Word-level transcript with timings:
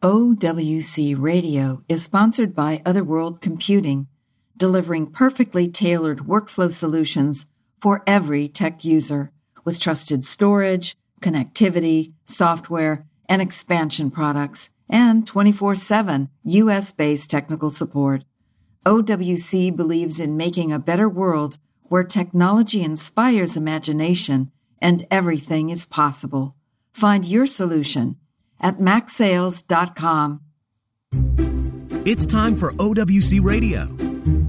OWC 0.00 1.16
Radio 1.18 1.82
is 1.88 2.04
sponsored 2.04 2.54
by 2.54 2.80
Other 2.86 3.02
World 3.02 3.40
Computing, 3.40 4.06
delivering 4.56 5.10
perfectly 5.10 5.66
tailored 5.66 6.20
workflow 6.20 6.70
solutions 6.70 7.46
for 7.80 8.04
every 8.06 8.46
tech 8.46 8.84
user 8.84 9.32
with 9.64 9.80
trusted 9.80 10.24
storage, 10.24 10.96
connectivity, 11.20 12.12
software, 12.26 13.06
and 13.28 13.42
expansion 13.42 14.08
products, 14.08 14.70
and 14.88 15.26
24 15.26 15.74
7 15.74 16.28
US 16.44 16.92
based 16.92 17.28
technical 17.28 17.68
support. 17.68 18.22
OWC 18.86 19.74
believes 19.74 20.20
in 20.20 20.36
making 20.36 20.72
a 20.72 20.78
better 20.78 21.08
world 21.08 21.58
where 21.88 22.04
technology 22.04 22.84
inspires 22.84 23.56
imagination 23.56 24.52
and 24.80 25.08
everything 25.10 25.70
is 25.70 25.84
possible. 25.84 26.54
Find 26.92 27.24
your 27.24 27.46
solution 27.46 28.14
at 28.60 28.78
macsales.com. 28.78 30.40
It's 32.04 32.26
time 32.26 32.56
for 32.56 32.72
OWC 32.72 33.42
Radio. 33.42 33.86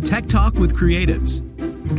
Tech 0.06 0.28
Talk 0.28 0.54
with 0.56 0.76
Creatives. 0.76 1.42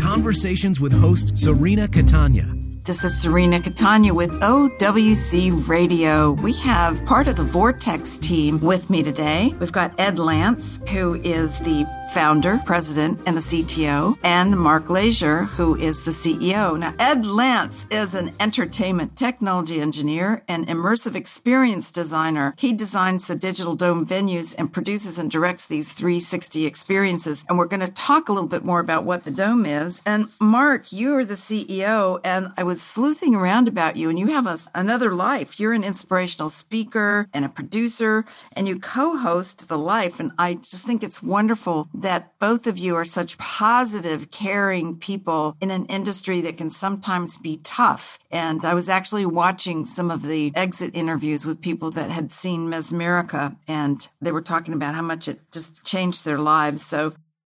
Conversations 0.00 0.80
with 0.80 0.92
host 0.92 1.36
Serena 1.36 1.86
Catania. 1.86 2.46
This 2.84 3.04
is 3.04 3.20
Serena 3.20 3.60
Catania 3.60 4.14
with 4.14 4.30
OWC 4.40 5.68
Radio. 5.68 6.32
We 6.32 6.54
have 6.54 7.04
part 7.04 7.28
of 7.28 7.36
the 7.36 7.44
Vortex 7.44 8.16
team 8.18 8.58
with 8.60 8.88
me 8.88 9.02
today. 9.02 9.54
We've 9.60 9.70
got 9.70 9.94
Ed 10.00 10.16
Lantz, 10.16 10.88
who 10.88 11.14
is 11.22 11.58
the 11.60 11.84
founder, 12.12 12.60
president, 12.66 13.20
and 13.24 13.36
the 13.36 13.40
CTO, 13.40 14.18
and 14.24 14.58
Mark 14.58 14.90
Leisure, 14.90 15.44
who 15.44 15.76
is 15.76 16.02
the 16.02 16.10
CEO. 16.10 16.76
Now, 16.76 16.92
Ed 16.98 17.22
Lantz 17.22 17.86
is 17.92 18.14
an 18.14 18.34
entertainment 18.40 19.16
technology 19.16 19.80
engineer 19.80 20.42
and 20.48 20.66
immersive 20.66 21.14
experience 21.14 21.92
designer. 21.92 22.54
He 22.58 22.72
designs 22.72 23.26
the 23.26 23.36
digital 23.36 23.76
dome 23.76 24.04
venues 24.04 24.56
and 24.58 24.72
produces 24.72 25.18
and 25.18 25.30
directs 25.30 25.66
these 25.66 25.92
360 25.92 26.66
experiences. 26.66 27.44
And 27.48 27.56
we're 27.58 27.66
going 27.66 27.86
to 27.86 27.92
talk 27.92 28.28
a 28.28 28.32
little 28.32 28.48
bit 28.48 28.64
more 28.64 28.80
about 28.80 29.04
what 29.04 29.24
the 29.24 29.30
dome 29.30 29.64
is. 29.64 30.02
And 30.04 30.28
Mark, 30.40 30.92
you 30.92 31.14
are 31.16 31.24
the 31.24 31.34
CEO, 31.34 32.20
and 32.24 32.48
I 32.56 32.64
was 32.64 32.82
sleuthing 32.82 33.36
around 33.36 33.68
about 33.68 33.96
you, 33.96 34.10
and 34.10 34.18
you 34.18 34.28
have 34.28 34.46
a, 34.46 34.58
another 34.74 35.14
life. 35.14 35.60
You're 35.60 35.74
an 35.74 35.84
inspirational 35.84 36.50
speaker 36.50 37.28
and 37.32 37.44
a 37.44 37.48
producer, 37.48 38.24
and 38.52 38.66
you 38.66 38.80
co-host 38.80 39.68
The 39.68 39.78
Life. 39.78 40.18
And 40.18 40.32
I 40.38 40.54
just 40.54 40.86
think 40.86 41.04
it's 41.04 41.22
wonderful 41.22 41.88
that 42.00 42.38
both 42.38 42.66
of 42.66 42.78
you 42.78 42.96
are 42.96 43.04
such 43.04 43.38
positive, 43.38 44.30
caring 44.30 44.96
people 44.96 45.56
in 45.60 45.70
an 45.70 45.86
industry 45.86 46.40
that 46.42 46.56
can 46.56 46.70
sometimes 46.70 47.38
be 47.38 47.58
tough. 47.58 48.18
And 48.30 48.64
I 48.64 48.74
was 48.74 48.88
actually 48.88 49.26
watching 49.26 49.86
some 49.86 50.10
of 50.10 50.22
the 50.22 50.52
exit 50.54 50.92
interviews 50.94 51.46
with 51.46 51.60
people 51.60 51.90
that 51.92 52.10
had 52.10 52.32
seen 52.32 52.68
Mesmerica 52.68 53.56
and 53.66 54.06
they 54.20 54.32
were 54.32 54.42
talking 54.42 54.74
about 54.74 54.94
how 54.94 55.02
much 55.02 55.28
it 55.28 55.40
just 55.52 55.84
changed 55.84 56.24
their 56.24 56.38
lives. 56.38 56.84
So 56.84 57.12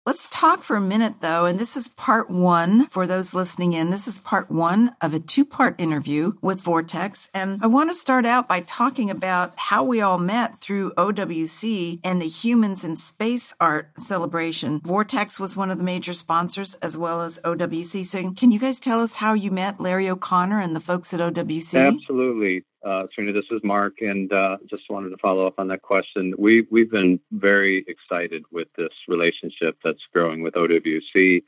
Let's 0.06 0.28
talk 0.30 0.64
for 0.64 0.76
a 0.76 0.82
minute 0.82 1.22
though, 1.22 1.46
and 1.46 1.58
this 1.58 1.78
is 1.78 1.88
part 1.88 2.30
one 2.30 2.88
for 2.88 3.08
those 3.08 3.34
listening 3.34 3.72
in. 3.72 3.90
This 3.90 4.06
is 4.06 4.20
part 4.20 4.52
one 4.52 4.98
of 5.00 5.14
a 5.14 5.20
two 5.20 5.46
part 5.46 5.80
interview 5.80 6.34
with 6.42 6.60
Vortex. 6.60 7.30
And 7.34 7.64
I 7.64 7.68
want 7.68 7.90
to 7.90 7.96
start 7.96 8.26
out 8.26 8.50
by 8.50 8.60
talking 8.60 9.10
about 9.10 9.54
how 9.56 9.82
we 9.82 10.02
all 10.02 10.18
met 10.18 10.60
through 10.60 10.92
OWC 10.98 12.02
and 12.04 12.22
the 12.22 12.28
Humans 12.28 12.84
in 12.84 12.98
Space 12.98 13.54
Art 13.62 13.92
celebration. 13.98 14.82
Vortex 14.82 15.40
was 15.40 15.56
one 15.56 15.72
of 15.72 15.78
the 15.78 15.86
major 15.86 16.14
sponsors 16.14 16.74
as 16.76 16.98
well 16.98 17.22
as 17.22 17.40
OWC. 17.46 18.06
So 18.06 18.34
can 18.34 18.52
you 18.52 18.60
guys 18.60 18.82
tell 18.82 19.00
us 19.00 19.16
how 19.16 19.32
you 19.32 19.52
met 19.52 19.80
Larry 19.80 20.10
O'Connor 20.10 20.60
and 20.60 20.76
the 20.76 20.82
folks 20.82 21.14
at 21.14 21.22
OWC? 21.22 21.80
Absolutely. 21.80 22.66
Uh, 22.84 23.04
this 23.18 23.46
is 23.50 23.62
Mark, 23.64 24.02
and 24.02 24.32
uh, 24.34 24.58
just 24.70 24.84
wanted 24.90 25.10
to 25.10 25.18
follow 25.18 25.48
up 25.48 25.58
on 25.58 25.70
that 25.70 25.82
question. 25.82 26.34
We 26.38 26.68
we've 26.70 26.92
been 26.92 27.20
very 27.32 27.86
excited 27.88 28.44
with 28.52 28.68
this 28.78 28.92
relationship 29.08 29.78
that's 29.84 30.02
growing 30.12 30.42
with 30.42 30.56
OWC 30.56 31.44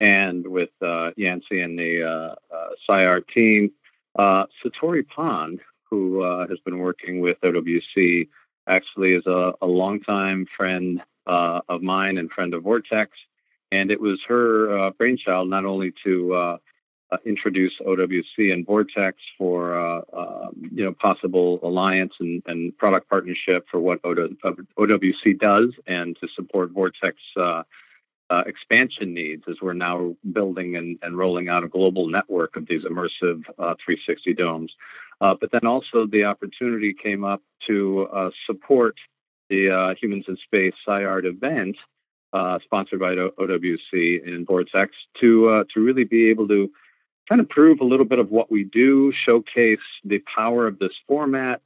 and 0.00 0.44
with 0.46 0.70
uh, 0.82 1.10
Yancy 1.16 1.60
and 1.60 1.78
the 1.78 2.02
uh, 2.02 2.92
uh, 2.92 3.20
team. 3.32 3.70
Uh, 4.18 4.46
Satori 4.64 5.06
Pond, 5.06 5.60
who 5.88 6.22
uh, 6.22 6.48
has 6.48 6.58
been 6.64 6.78
working 6.78 7.20
with 7.20 7.40
OWC, 7.42 8.28
actually 8.68 9.12
is 9.12 9.26
a, 9.26 9.52
a 9.62 9.66
longtime 9.66 10.46
friend 10.56 11.00
of 11.26 11.82
mine 11.82 12.18
and 12.18 12.30
friend 12.32 12.52
of 12.52 12.64
Vortex, 12.64 13.12
and 13.70 13.92
it 13.92 14.00
was 14.00 14.20
her 14.26 14.90
brainchild 14.98 15.48
not 15.48 15.64
only 15.64 15.92
to 16.04 16.58
uh, 17.10 17.16
introduce 17.24 17.72
OWC 17.86 18.52
and 18.52 18.66
Vortex 18.66 19.18
for 19.36 19.78
uh, 19.78 20.00
uh, 20.12 20.48
you 20.72 20.84
know 20.84 20.92
possible 20.92 21.60
alliance 21.62 22.12
and, 22.20 22.42
and, 22.46 22.76
product 22.78 23.08
partnership 23.08 23.66
for 23.70 23.78
what 23.78 24.02
OWC 24.02 25.38
does 25.38 25.70
and 25.86 26.16
to 26.20 26.28
support 26.34 26.70
Vortex 26.70 27.16
uh, 27.36 27.62
uh, 28.30 28.42
expansion 28.46 29.12
needs 29.12 29.44
as 29.48 29.56
we're 29.60 29.74
now 29.74 30.16
building 30.32 30.76
and, 30.76 30.98
and, 31.02 31.18
rolling 31.18 31.48
out 31.48 31.62
a 31.62 31.68
global 31.68 32.08
network 32.08 32.56
of 32.56 32.66
these 32.66 32.82
immersive 32.84 33.42
uh, 33.58 33.74
360 33.84 34.32
domes. 34.34 34.72
but 35.20 35.50
then 35.52 35.66
also 35.66 36.06
the 36.06 36.24
opportunity 36.24 36.94
came 36.94 37.22
up 37.22 37.42
to 37.66 38.08
support 38.46 38.96
the 39.50 39.94
Humans 40.00 40.24
in 40.26 40.36
Space 40.38 40.74
SciArt 40.86 41.26
event. 41.26 41.76
sponsored 42.64 42.98
by 42.98 43.14
OWC 43.14 44.26
and 44.26 44.46
Vortex 44.46 44.92
to 45.20 45.64
to 45.72 45.80
really 45.80 46.04
be 46.04 46.30
able 46.30 46.48
to 46.48 46.70
kind 47.28 47.40
of 47.40 47.48
prove 47.48 47.80
a 47.80 47.84
little 47.84 48.06
bit 48.06 48.18
of 48.18 48.30
what 48.30 48.50
we 48.50 48.64
do, 48.64 49.12
showcase 49.12 49.78
the 50.04 50.22
power 50.34 50.66
of 50.66 50.78
this 50.78 50.92
format, 51.06 51.62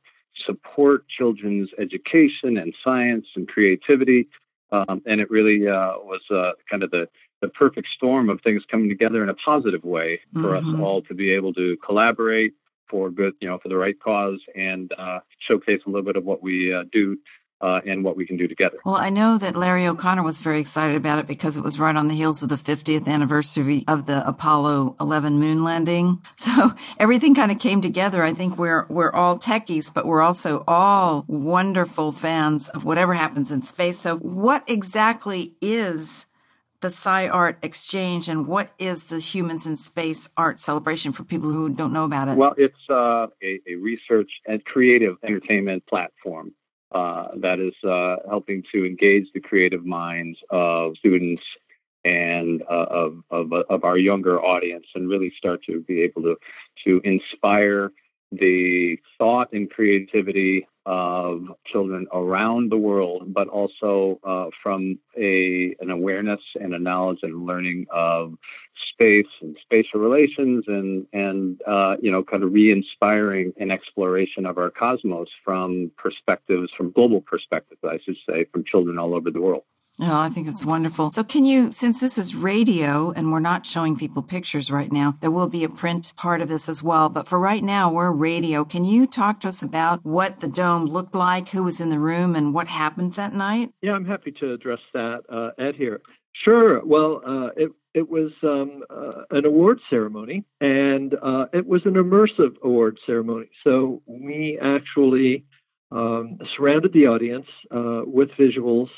support 0.46 1.04
children's 1.08 1.70
education 1.78 2.56
and 2.56 2.74
science 2.84 3.26
and 3.34 3.48
creativity. 3.48 4.28
Um, 4.70 5.02
and 5.06 5.20
it 5.20 5.30
really 5.30 5.66
uh, 5.66 5.94
was 5.98 6.20
uh, 6.30 6.52
kind 6.70 6.82
of 6.82 6.90
the, 6.90 7.08
the 7.40 7.48
perfect 7.48 7.88
storm 7.94 8.28
of 8.28 8.40
things 8.42 8.62
coming 8.70 8.88
together 8.88 9.22
in 9.22 9.28
a 9.28 9.34
positive 9.34 9.82
way 9.82 10.20
for 10.34 10.52
mm-hmm. 10.52 10.74
us 10.74 10.80
all 10.80 11.02
to 11.02 11.14
be 11.14 11.30
able 11.32 11.54
to 11.54 11.76
collaborate 11.84 12.52
for 12.88 13.10
good, 13.10 13.34
you 13.40 13.48
know, 13.48 13.58
for 13.58 13.68
the 13.68 13.76
right 13.76 13.98
cause 14.00 14.40
and 14.54 14.92
uh, 14.98 15.20
showcase 15.46 15.80
a 15.86 15.90
little 15.90 16.04
bit 16.04 16.16
of 16.16 16.24
what 16.24 16.42
we 16.42 16.72
uh, 16.72 16.84
do 16.92 17.16
uh, 17.60 17.80
and 17.86 18.04
what 18.04 18.16
we 18.16 18.26
can 18.26 18.36
do 18.36 18.46
together. 18.46 18.78
Well, 18.84 18.96
I 18.96 19.10
know 19.10 19.38
that 19.38 19.56
Larry 19.56 19.86
O'Connor 19.86 20.22
was 20.22 20.38
very 20.38 20.60
excited 20.60 20.96
about 20.96 21.18
it 21.18 21.26
because 21.26 21.56
it 21.56 21.64
was 21.64 21.80
right 21.80 21.96
on 21.96 22.08
the 22.08 22.14
heels 22.14 22.42
of 22.42 22.48
the 22.48 22.56
50th 22.56 23.08
anniversary 23.08 23.84
of 23.88 24.06
the 24.06 24.26
Apollo 24.26 24.96
11 25.00 25.38
moon 25.38 25.64
landing. 25.64 26.22
So 26.48 26.72
everything 26.98 27.34
kind 27.34 27.52
of 27.52 27.58
came 27.58 27.82
together. 27.82 28.22
I 28.22 28.32
think 28.32 28.56
we're 28.56 28.86
we're 28.88 29.12
all 29.12 29.38
techies, 29.38 29.92
but 29.92 30.06
we're 30.06 30.22
also 30.22 30.64
all 30.66 31.24
wonderful 31.28 32.10
fans 32.10 32.68
of 32.70 32.84
whatever 32.84 33.12
happens 33.12 33.50
in 33.50 33.62
space. 33.62 33.98
So 33.98 34.16
what 34.16 34.64
exactly 34.66 35.54
is 35.60 36.26
the 36.80 36.88
SciArt 36.88 37.56
Exchange 37.62 38.28
and 38.28 38.46
what 38.46 38.70
is 38.78 39.04
the 39.04 39.18
Humans 39.18 39.66
in 39.66 39.76
Space 39.76 40.30
Art 40.36 40.58
Celebration 40.58 41.12
for 41.12 41.24
people 41.24 41.50
who 41.50 41.68
don't 41.68 41.92
know 41.92 42.04
about 42.04 42.28
it? 42.28 42.36
Well, 42.36 42.54
it's 42.56 42.74
uh, 42.88 43.26
a, 43.42 43.60
a 43.68 43.74
research 43.74 44.30
and 44.46 44.64
creative 44.64 45.16
entertainment 45.22 45.86
platform 45.86 46.52
uh, 46.92 47.28
that 47.36 47.60
is 47.60 47.74
uh, 47.88 48.16
helping 48.28 48.62
to 48.72 48.84
engage 48.84 49.26
the 49.34 49.40
creative 49.40 49.84
minds 49.84 50.38
of 50.50 50.96
students 50.98 51.42
and 52.04 52.62
uh, 52.70 52.86
of, 52.88 53.22
of, 53.30 53.52
of 53.68 53.84
our 53.84 53.98
younger 53.98 54.40
audience 54.42 54.86
and 54.94 55.08
really 55.08 55.32
start 55.36 55.60
to 55.64 55.80
be 55.80 56.00
able 56.02 56.22
to 56.22 56.36
to 56.84 57.00
inspire 57.04 57.90
the 58.32 58.98
thought 59.16 59.52
and 59.52 59.70
creativity 59.70 60.66
of 60.86 61.42
children 61.70 62.06
around 62.12 62.70
the 62.70 62.76
world, 62.76 63.32
but 63.34 63.46
also 63.48 64.18
uh, 64.24 64.46
from 64.62 64.98
a 65.18 65.74
an 65.80 65.90
awareness 65.90 66.40
and 66.58 66.74
a 66.74 66.78
knowledge 66.78 67.18
and 67.22 67.44
learning 67.46 67.86
of 67.90 68.34
space 68.92 69.26
and 69.42 69.56
spatial 69.62 70.00
relations, 70.00 70.64
and 70.66 71.06
and 71.12 71.60
uh, 71.66 71.96
you 72.00 72.10
know, 72.10 72.22
kind 72.22 72.42
of 72.42 72.52
re-inspiring 72.52 73.52
an 73.58 73.70
exploration 73.70 74.46
of 74.46 74.56
our 74.56 74.70
cosmos 74.70 75.28
from 75.44 75.90
perspectives, 75.98 76.70
from 76.76 76.90
global 76.92 77.20
perspectives, 77.20 77.80
I 77.84 77.98
should 78.04 78.16
say, 78.28 78.44
from 78.52 78.64
children 78.64 78.98
all 78.98 79.14
over 79.14 79.30
the 79.30 79.40
world. 79.42 79.64
Oh, 80.00 80.16
I 80.16 80.28
think 80.28 80.46
it's 80.46 80.64
wonderful. 80.64 81.10
So 81.10 81.24
can 81.24 81.44
you, 81.44 81.72
since 81.72 81.98
this 82.00 82.18
is 82.18 82.36
radio 82.36 83.10
and 83.10 83.32
we're 83.32 83.40
not 83.40 83.66
showing 83.66 83.96
people 83.96 84.22
pictures 84.22 84.70
right 84.70 84.92
now, 84.92 85.16
there 85.20 85.30
will 85.32 85.48
be 85.48 85.64
a 85.64 85.68
print 85.68 86.12
part 86.16 86.40
of 86.40 86.48
this 86.48 86.68
as 86.68 86.84
well. 86.84 87.08
But 87.08 87.26
for 87.26 87.36
right 87.36 87.64
now, 87.64 87.92
we're 87.92 88.12
radio. 88.12 88.64
Can 88.64 88.84
you 88.84 89.08
talk 89.08 89.40
to 89.40 89.48
us 89.48 89.60
about 89.60 90.04
what 90.04 90.38
the 90.38 90.46
dome 90.46 90.84
looked 90.84 91.16
like, 91.16 91.48
who 91.48 91.64
was 91.64 91.80
in 91.80 91.90
the 91.90 91.98
room 91.98 92.36
and 92.36 92.54
what 92.54 92.68
happened 92.68 93.14
that 93.14 93.32
night? 93.32 93.72
Yeah, 93.82 93.92
I'm 93.92 94.04
happy 94.04 94.30
to 94.38 94.52
address 94.52 94.78
that, 94.94 95.22
uh, 95.28 95.50
Ed 95.60 95.74
here. 95.74 96.00
Sure. 96.44 96.84
Well, 96.84 97.20
uh, 97.26 97.48
it, 97.56 97.72
it 97.92 98.08
was 98.08 98.30
um, 98.44 98.84
uh, 98.90 99.22
an 99.36 99.44
award 99.44 99.80
ceremony, 99.90 100.44
and 100.60 101.14
uh, 101.20 101.46
it 101.52 101.66
was 101.66 101.82
an 101.86 101.94
immersive 101.94 102.54
award 102.62 102.98
ceremony. 103.04 103.46
So 103.64 104.00
we 104.06 104.60
actually 104.62 105.44
um, 105.90 106.38
surrounded 106.56 106.92
the 106.92 107.06
audience 107.06 107.46
uh, 107.72 108.02
with 108.04 108.28
visuals 108.38 108.90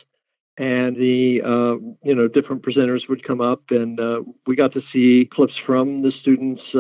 and 0.61 0.95
the 0.95 1.41
uh, 1.43 1.77
you 2.03 2.15
know 2.15 2.29
different 2.29 2.63
presenters 2.63 3.09
would 3.09 3.27
come 3.27 3.41
up, 3.41 3.63
and 3.71 3.99
uh, 3.99 4.21
we 4.47 4.55
got 4.55 4.75
to 4.75 4.83
see 4.93 5.27
clips 5.33 5.55
from 5.65 6.03
the 6.03 6.13
students 6.21 6.61
uh, 6.75 6.79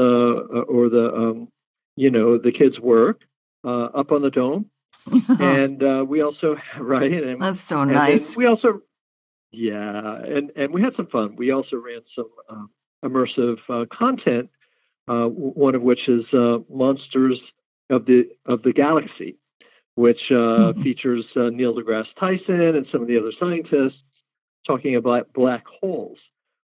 or 0.68 0.90
the 0.90 1.10
um, 1.16 1.48
you 1.96 2.10
know 2.10 2.36
the 2.36 2.52
kids' 2.52 2.78
work 2.78 3.22
uh, 3.64 3.84
up 3.84 4.12
on 4.12 4.20
the 4.20 4.30
dome, 4.30 4.66
and 5.40 5.82
uh, 5.82 6.04
we 6.06 6.20
also 6.20 6.56
right. 6.78 7.10
And, 7.10 7.40
That's 7.40 7.62
so 7.62 7.84
nice. 7.84 8.36
we 8.36 8.44
also, 8.44 8.82
yeah, 9.50 10.16
and 10.24 10.52
and 10.56 10.74
we 10.74 10.82
had 10.82 10.94
some 10.94 11.06
fun. 11.06 11.36
We 11.36 11.50
also 11.50 11.76
ran 11.76 12.02
some 12.14 12.30
uh, 12.50 13.08
immersive 13.08 13.56
uh, 13.70 13.86
content. 13.90 14.50
Uh, 15.08 15.24
one 15.26 15.74
of 15.74 15.80
which 15.80 16.06
is 16.06 16.22
uh, 16.34 16.58
Monsters 16.70 17.40
of 17.88 18.04
the 18.04 18.28
of 18.44 18.62
the 18.62 18.74
Galaxy, 18.74 19.38
which 19.94 20.20
mm-hmm. 20.30 20.82
features 20.82 21.24
Neil 21.36 21.74
deGrasse 21.74 22.06
Tyson 22.18 22.76
and 22.76 22.86
some 22.90 23.02
of 23.02 23.08
the 23.08 23.18
other 23.18 23.32
scientists 23.38 23.98
talking 24.66 24.96
about 24.96 25.32
black 25.32 25.64
holes. 25.80 26.18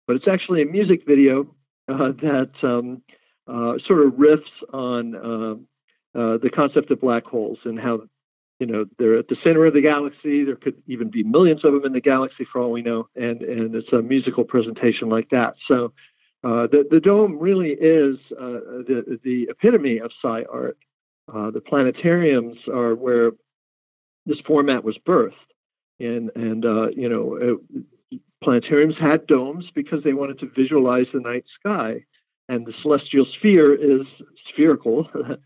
But 0.08 0.18
it's 0.18 0.28
actually 0.28 0.62
a 0.62 0.66
music 0.66 1.04
video 1.08 1.48
that 1.88 2.52
um, 2.62 3.02
sort 3.48 4.06
of 4.06 4.14
riffs 4.14 4.42
on 4.74 5.66
uh, 6.16 6.38
the 6.38 6.50
concept 6.50 6.92
of 6.92 7.02
black 7.02 7.26
holes 7.26 7.58
and 7.66 7.80
how 7.80 8.02
you 8.60 8.66
know 8.66 8.86
they're 8.98 9.18
at 9.18 9.28
the 9.28 9.36
center 9.44 9.66
of 9.66 9.74
the 9.74 9.82
galaxy. 9.82 10.46
There 10.46 10.56
could 10.56 10.82
even 10.88 11.10
be 11.10 11.24
millions 11.24 11.66
of 11.66 11.74
them 11.74 11.86
in 11.86 11.92
the 11.92 12.02
galaxy 12.02 12.46
for 12.50 12.62
all 12.62 12.72
we 12.72 12.82
know, 12.82 13.10
and 13.16 13.42
and 13.42 13.76
it's 13.76 13.92
a 13.92 14.02
musical 14.02 14.46
presentation 14.46 15.10
like 15.10 15.30
that. 15.32 15.56
So 15.68 15.92
uh, 16.44 16.68
the 16.68 16.88
the 16.90 17.02
dome 17.02 17.38
really 17.38 17.72
is 17.72 18.18
uh, 18.32 18.86
the 18.88 19.20
the 19.24 19.48
epitome 19.50 19.98
of 19.98 20.12
sci 20.24 20.44
art. 20.50 20.78
Uh, 21.34 21.52
the 21.52 21.60
planetariums 21.60 22.68
are 22.68 22.96
where 22.96 23.32
this 24.26 24.40
format 24.46 24.84
was 24.84 24.98
birthed, 25.08 25.34
and 26.00 26.30
and 26.36 26.66
uh, 26.66 26.88
you 26.90 27.10
know 27.10 27.60
it, 28.12 28.20
planetariums 28.44 29.00
had 29.00 29.26
domes 29.28 29.66
because 29.74 30.04
they 30.04 30.14
wanted 30.14 30.40
to 30.40 30.52
visualize 30.56 31.08
the 31.14 31.20
night 31.20 31.46
sky, 31.60 32.06
and 32.48 32.66
the 32.66 32.74
celestial 32.82 33.26
sphere 33.38 33.74
is 33.74 34.06
spherical. 34.50 35.10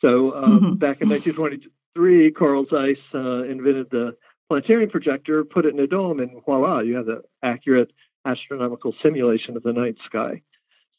So 0.00 0.36
um, 0.36 0.76
back 0.78 1.00
in 1.00 1.08
1923, 1.08 2.32
Carl 2.32 2.66
Zeiss 2.70 2.98
uh, 3.14 3.44
invented 3.44 3.88
the 3.90 4.16
planetarium 4.48 4.90
projector, 4.90 5.44
put 5.44 5.66
it 5.66 5.74
in 5.74 5.80
a 5.80 5.86
dome, 5.86 6.20
and 6.20 6.30
voila, 6.44 6.80
you 6.80 6.96
have 6.96 7.06
the 7.06 7.22
accurate 7.42 7.90
astronomical 8.24 8.94
simulation 9.02 9.56
of 9.56 9.62
the 9.62 9.72
night 9.72 9.96
sky. 10.04 10.42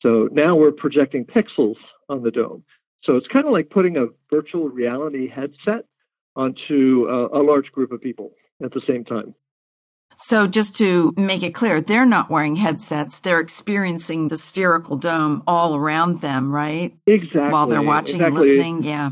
So 0.01 0.29
now 0.31 0.55
we're 0.55 0.71
projecting 0.71 1.25
pixels 1.25 1.75
on 2.09 2.23
the 2.23 2.31
dome. 2.31 2.63
So 3.07 3.15
it's 3.15 3.27
kind 3.27 3.45
of 3.45 3.53
like 3.53 3.69
putting 3.69 3.95
a 3.95 4.07
virtual 4.29 4.67
reality 4.67 5.29
headset 5.29 5.85
onto 6.35 7.07
a, 7.09 7.39
a 7.39 7.41
large 7.41 7.71
group 7.71 7.91
of 7.91 8.01
people 8.01 8.33
at 8.63 8.73
the 8.73 8.81
same 8.85 9.05
time. 9.05 9.33
So 10.17 10.45
just 10.45 10.75
to 10.77 11.13
make 11.15 11.41
it 11.41 11.53
clear, 11.53 11.79
they're 11.79 12.05
not 12.05 12.29
wearing 12.29 12.55
headsets. 12.55 13.19
They're 13.19 13.39
experiencing 13.39 14.27
the 14.27 14.37
spherical 14.37 14.97
dome 14.97 15.43
all 15.47 15.75
around 15.75 16.21
them, 16.21 16.51
right? 16.51 16.93
Exactly. 17.05 17.49
While 17.49 17.67
they're 17.67 17.81
watching 17.81 18.15
exactly. 18.15 18.49
and 18.49 18.57
listening. 18.57 18.83
Yeah. 18.83 19.11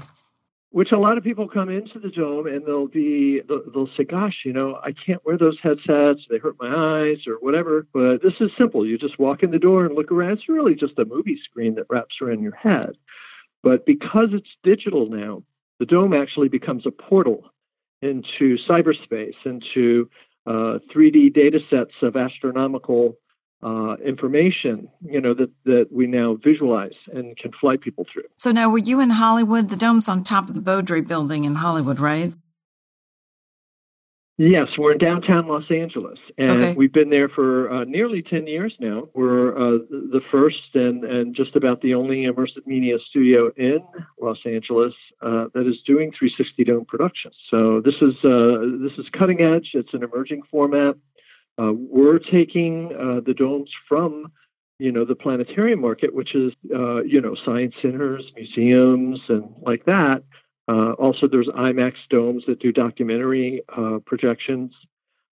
Which 0.72 0.92
a 0.92 0.98
lot 0.98 1.18
of 1.18 1.24
people 1.24 1.48
come 1.48 1.70
into 1.70 2.00
the 2.00 2.10
dome 2.10 2.48
and 2.48 2.66
they'll 2.66 2.88
be, 2.88 3.42
they'll, 3.48 3.62
they'll 3.72 3.90
say, 3.96 4.04
gosh, 4.04 4.42
you 4.44 4.52
know, 4.52 4.78
I 4.84 4.92
can't 5.06 5.26
wear 5.26 5.38
those 5.38 5.58
headsets. 5.64 6.22
They 6.30 6.38
hurt 6.38 6.58
my 6.60 6.68
eyes 6.68 7.28
or 7.28 7.36
whatever. 7.36 7.88
But 7.94 8.22
this 8.22 8.34
is 8.42 8.50
simple. 8.58 8.86
You 8.86 8.98
just 8.98 9.18
walk 9.18 9.42
in 9.42 9.52
the 9.52 9.60
door 9.60 9.86
and 9.86 9.96
look 9.96 10.12
around. 10.12 10.34
It's 10.34 10.50
really 10.50 10.76
just 10.76 11.00
a 11.00 11.06
movie 11.06 11.40
screen 11.50 11.76
that 11.76 11.86
wraps 11.90 12.16
around 12.22 12.42
your 12.42 12.56
head. 12.56 12.98
But 13.66 13.84
because 13.88 14.30
it's 14.32 14.48
digital 14.64 15.10
now, 15.10 15.42
the 15.80 15.88
dome 15.88 16.14
actually 16.14 16.50
becomes 16.50 16.86
a 16.86 16.92
portal 16.92 17.50
into 18.04 18.58
cyberspace, 18.70 19.34
into 19.44 20.08
uh, 20.46 20.78
3D 20.96 21.34
data 21.34 21.60
sets 21.68 21.96
of 22.04 22.16
astronomical 22.16 23.18
uh, 23.64 23.96
information, 24.06 24.88
you 25.02 25.20
know, 25.20 25.34
that, 25.34 25.50
that 25.66 25.88
we 25.92 26.06
now 26.06 26.38
visualize 26.44 26.94
and 27.12 27.36
can 27.38 27.52
fly 27.60 27.76
people 27.76 28.06
through. 28.14 28.26
So 28.38 28.52
now, 28.52 28.70
were 28.70 28.78
you 28.78 29.00
in 29.00 29.10
Hollywood? 29.10 29.70
The 29.70 29.78
dome's 29.78 30.08
on 30.08 30.24
top 30.24 30.48
of 30.48 30.54
the 30.54 30.62
Beaudry 30.62 31.06
building 31.06 31.46
in 31.46 31.56
Hollywood, 31.56 32.00
right? 32.00 32.34
Yes, 34.38 34.68
we're 34.78 34.92
in 34.92 34.98
downtown 34.98 35.48
Los 35.48 35.64
Angeles, 35.72 36.20
and 36.38 36.52
okay. 36.52 36.74
we've 36.74 36.92
been 36.92 37.10
there 37.10 37.30
for 37.30 37.72
uh, 37.72 37.84
nearly 37.86 38.22
10 38.22 38.48
years 38.48 38.74
now. 38.82 39.08
We're 39.14 39.56
uh, 39.56 39.78
the 39.90 40.20
first 40.30 40.58
and, 40.74 41.06
and 41.06 41.34
just 41.34 41.56
about 41.56 41.82
the 41.82 41.94
only 41.94 42.26
immersive 42.26 42.68
media 42.68 42.98
studio 43.10 43.50
in 43.56 43.80
Los 44.20 44.40
Angeles 44.46 44.94
uh, 45.22 45.46
that 45.54 45.66
is 45.66 45.78
doing 45.88 46.12
360 46.20 46.66
dome 46.66 46.84
productions. 46.84 47.34
So 47.50 47.80
this 47.80 47.96
is 48.02 48.14
uh, 48.26 48.84
this 48.84 48.92
is 48.98 49.06
cutting 49.18 49.40
edge. 49.40 49.70
It's 49.74 49.94
an 49.94 50.04
emerging 50.04 50.42
format. 50.52 50.98
Uh, 51.58 51.72
we're 51.74 52.20
taking 52.20 52.92
uh, 52.92 53.22
the 53.26 53.34
domes 53.34 53.70
from 53.88 54.34
you 54.80 54.92
know 54.92 55.06
the 55.06 55.16
planetarium 55.16 55.80
market, 55.80 56.14
which 56.14 56.36
is 56.36 56.52
you 56.64 57.22
know 57.22 57.38
science 57.46 57.76
centers, 57.82 58.26
museums, 58.36 59.22
and 59.30 59.46
like 59.62 59.86
that 59.86 60.24
uh, 60.68 60.94
also, 60.94 61.28
there's 61.28 61.48
IMAX 61.48 61.94
domes 62.10 62.44
that 62.48 62.60
do 62.60 62.72
documentary 62.72 63.62
uh, 63.76 64.00
projections. 64.06 64.74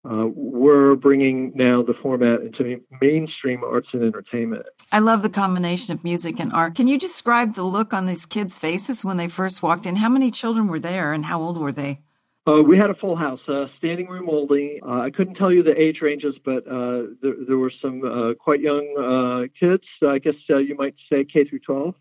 Uh, 0.06 0.28
we're 0.28 0.96
bringing 0.96 1.54
now 1.56 1.82
the 1.82 1.94
format 2.02 2.42
into 2.42 2.82
mainstream 3.02 3.64
arts 3.64 3.88
and 3.94 4.04
entertainment. 4.04 4.66
I 4.92 5.00
love 5.00 5.24
the 5.24 5.30
combination 5.30 5.94
of 5.94 6.04
music 6.04 6.40
and 6.40 6.52
art. 6.52 6.76
Can 6.76 6.88
you 6.88 7.00
describe 7.00 7.56
the 7.56 7.64
look 7.64 7.94
on 7.94 8.06
these 8.06 8.26
kids' 8.26 8.60
faces 8.60 9.06
when 9.06 9.18
they 9.18 9.30
first 9.30 9.64
walked 9.64 9.86
in? 9.86 9.96
How 9.96 10.10
many 10.10 10.30
children 10.30 10.68
were 10.68 10.80
there 10.80 11.14
and 11.14 11.26
how 11.26 11.42
old 11.42 11.58
were 11.58 11.72
they? 11.72 12.00
Uh, 12.46 12.62
we 12.62 12.78
had 12.78 12.90
a 12.90 12.96
full 12.96 13.16
house, 13.16 13.40
uh, 13.48 13.68
standing 13.78 14.08
room 14.08 14.30
only. 14.30 14.82
Uh, 14.86 15.00
I 15.00 15.10
couldn't 15.10 15.36
tell 15.36 15.52
you 15.52 15.64
the 15.64 15.80
age 15.80 16.00
ranges, 16.02 16.36
but 16.44 16.68
uh, 16.68 17.04
there, 17.22 17.36
there, 17.48 17.58
were 17.58 17.72
some 17.82 18.04
uh, 18.04 18.34
quite 18.34 18.60
young 18.60 18.86
uh, 19.00 19.48
kids. 19.58 19.86
I 20.06 20.20
guess 20.20 20.34
you 20.50 20.76
might 20.78 20.96
say 21.10 21.24
K 21.24 21.46
through 21.46 21.60
12 21.60 21.96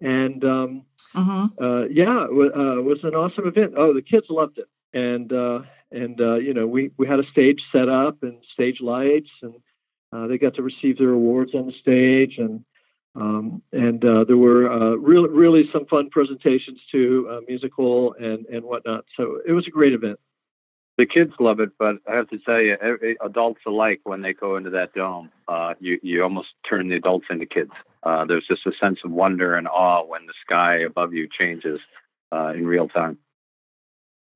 and 0.00 0.44
um, 0.44 0.82
mm-hmm. 1.14 1.62
uh, 1.62 1.84
yeah, 1.86 2.24
it 2.24 2.32
was, 2.32 2.50
uh, 2.54 2.82
was 2.82 2.98
an 3.02 3.14
awesome 3.14 3.46
event. 3.46 3.74
Oh, 3.76 3.94
the 3.94 4.02
kids 4.02 4.26
loved 4.28 4.58
it, 4.58 4.68
and 4.92 5.32
uh, 5.32 5.60
and 5.90 6.20
uh, 6.20 6.36
you 6.36 6.54
know 6.54 6.66
we 6.66 6.90
we 6.96 7.06
had 7.06 7.20
a 7.20 7.26
stage 7.30 7.60
set 7.72 7.88
up 7.88 8.22
and 8.22 8.38
stage 8.52 8.80
lights, 8.80 9.30
and 9.42 9.54
uh, 10.12 10.26
they 10.26 10.38
got 10.38 10.54
to 10.54 10.62
receive 10.62 10.98
their 10.98 11.12
awards 11.12 11.54
on 11.54 11.66
the 11.66 11.72
stage, 11.80 12.38
and 12.38 12.64
um, 13.14 13.62
and 13.72 14.04
uh, 14.04 14.24
there 14.24 14.36
were 14.36 14.98
really 14.98 15.30
really 15.30 15.68
some 15.72 15.86
fun 15.86 16.10
presentations 16.10 16.80
too, 16.90 17.42
musical 17.48 18.14
and 18.14 18.46
and 18.46 18.64
whatnot. 18.64 19.04
So 19.16 19.40
it 19.46 19.52
was 19.52 19.66
a 19.66 19.70
great 19.70 19.92
event. 19.92 20.18
The 20.98 21.06
kids 21.06 21.32
love 21.38 21.60
it, 21.60 21.70
but 21.78 21.96
I 22.10 22.16
have 22.16 22.30
to 22.30 22.38
tell 22.38 22.60
you, 22.60 22.76
adults 23.22 23.60
alike, 23.66 24.00
when 24.04 24.22
they 24.22 24.32
go 24.32 24.56
into 24.56 24.70
that 24.70 24.94
dome, 24.94 25.30
you 25.78 25.98
you 26.02 26.22
almost 26.22 26.48
turn 26.68 26.88
the 26.88 26.96
adults 26.96 27.26
into 27.30 27.44
kids. 27.44 27.72
Uh, 28.02 28.24
there's 28.24 28.46
just 28.46 28.66
a 28.66 28.72
sense 28.80 29.00
of 29.04 29.10
wonder 29.10 29.56
and 29.56 29.68
awe 29.68 30.04
when 30.06 30.26
the 30.26 30.32
sky 30.44 30.78
above 30.78 31.12
you 31.12 31.28
changes 31.38 31.80
uh, 32.32 32.52
in 32.54 32.66
real 32.66 32.88
time. 32.88 33.18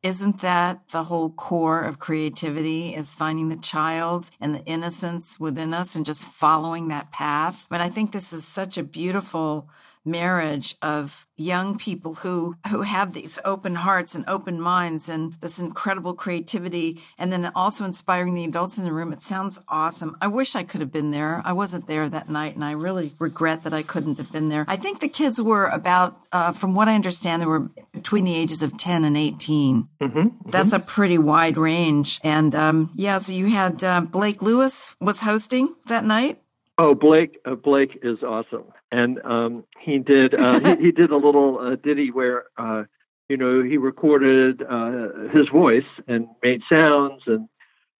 Isn't 0.02 0.40
that 0.40 0.88
the 0.92 1.04
whole 1.04 1.30
core 1.30 1.82
of 1.82 1.98
creativity 1.98 2.94
is 2.94 3.14
finding 3.14 3.50
the 3.50 3.56
child 3.56 4.30
and 4.40 4.54
the 4.54 4.64
innocence 4.64 5.38
within 5.38 5.74
us 5.74 5.94
and 5.94 6.06
just 6.06 6.24
following 6.24 6.88
that 6.88 7.12
path? 7.12 7.66
But 7.68 7.82
I 7.82 7.90
think 7.90 8.12
this 8.12 8.32
is 8.32 8.46
such 8.46 8.78
a 8.78 8.82
beautiful 8.82 9.68
marriage 10.04 10.76
of 10.82 11.26
young 11.36 11.78
people 11.78 12.14
who 12.14 12.54
who 12.68 12.82
have 12.82 13.12
these 13.12 13.38
open 13.44 13.74
hearts 13.74 14.14
and 14.14 14.24
open 14.28 14.60
minds 14.60 15.08
and 15.08 15.34
this 15.40 15.58
incredible 15.58 16.14
creativity 16.14 17.00
and 17.18 17.32
then 17.32 17.50
also 17.54 17.84
inspiring 17.84 18.34
the 18.34 18.44
adults 18.44 18.78
in 18.78 18.84
the 18.84 18.92
room. 18.92 19.12
It 19.12 19.22
sounds 19.22 19.58
awesome. 19.68 20.16
I 20.20 20.26
wish 20.26 20.54
i 20.54 20.62
could 20.62 20.80
have 20.80 20.92
been 20.92 21.10
there. 21.10 21.40
I 21.44 21.52
wasn't 21.52 21.86
there 21.86 22.08
that 22.08 22.28
night 22.28 22.54
and 22.54 22.64
i 22.64 22.72
really 22.72 23.14
regret 23.18 23.64
that 23.64 23.74
i 23.74 23.82
couldn't 23.82 24.18
have 24.18 24.30
been 24.32 24.48
there. 24.48 24.64
I 24.68 24.76
think 24.76 25.00
the 25.00 25.08
kids 25.08 25.40
were 25.40 25.66
about 25.68 26.18
uh, 26.32 26.52
from 26.52 26.74
what 26.74 26.88
i 26.88 26.94
understand 26.94 27.42
they 27.42 27.46
were 27.46 27.70
between 27.92 28.24
the 28.24 28.36
ages 28.36 28.62
of 28.62 28.76
10 28.76 29.04
and 29.04 29.16
18 29.16 29.88
mm-hmm, 30.00 30.18
mm-hmm. 30.18 30.50
that's 30.50 30.72
a 30.72 30.78
pretty 30.78 31.18
wide 31.18 31.56
range. 31.56 32.20
And 32.22 32.54
um, 32.54 32.90
yeah 32.94 33.18
so 33.18 33.32
you 33.32 33.46
had 33.46 33.82
uh, 33.82 34.02
blake 34.02 34.42
lewis 34.42 34.94
was 35.00 35.20
hosting 35.20 35.74
that 35.86 36.04
night 36.04 36.40
Oh, 36.78 36.94
Blake! 36.94 37.38
Uh, 37.44 37.56
Blake 37.56 37.98
is 38.02 38.22
awesome, 38.22 38.64
and 38.90 39.20
um, 39.24 39.64
he 39.80 39.98
did 39.98 40.38
uh, 40.38 40.60
he, 40.60 40.84
he, 40.86 40.92
did 40.92 41.10
a 41.10 41.16
little 41.16 41.58
uh, 41.58 41.76
ditty 41.76 42.10
where 42.10 42.44
uh, 42.56 42.84
you 43.28 43.36
know 43.36 43.62
he 43.62 43.76
recorded 43.76 44.62
uh, 44.62 45.28
his 45.32 45.48
voice 45.48 45.84
and 46.08 46.26
made 46.42 46.62
sounds, 46.70 47.22
and 47.26 47.48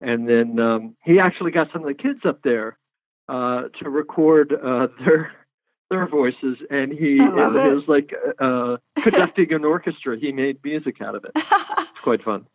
and 0.01 0.29
then 0.29 0.59
um, 0.59 0.97
he 1.05 1.19
actually 1.19 1.51
got 1.51 1.69
some 1.73 1.83
of 1.83 1.89
the 1.89 1.95
kids 1.95 2.21
up 2.25 2.41
there 2.43 2.79
uh, 3.29 3.65
to 3.81 3.91
record 3.91 4.55
their 5.05 5.33
their 5.91 6.07
voices, 6.07 6.57
and 6.71 6.91
he 6.93 7.21
it, 7.21 7.29
it. 7.29 7.75
was 7.75 7.85
like 7.87 8.15
conducting 8.97 9.53
an 9.53 9.65
orchestra. 9.65 10.19
He 10.19 10.33
made 10.33 10.59
music 10.65 11.03
out 11.03 11.15
of 11.15 11.25
it. 11.25 11.33
It's 11.35 12.01
quite 12.01 12.23
fun. 12.23 12.47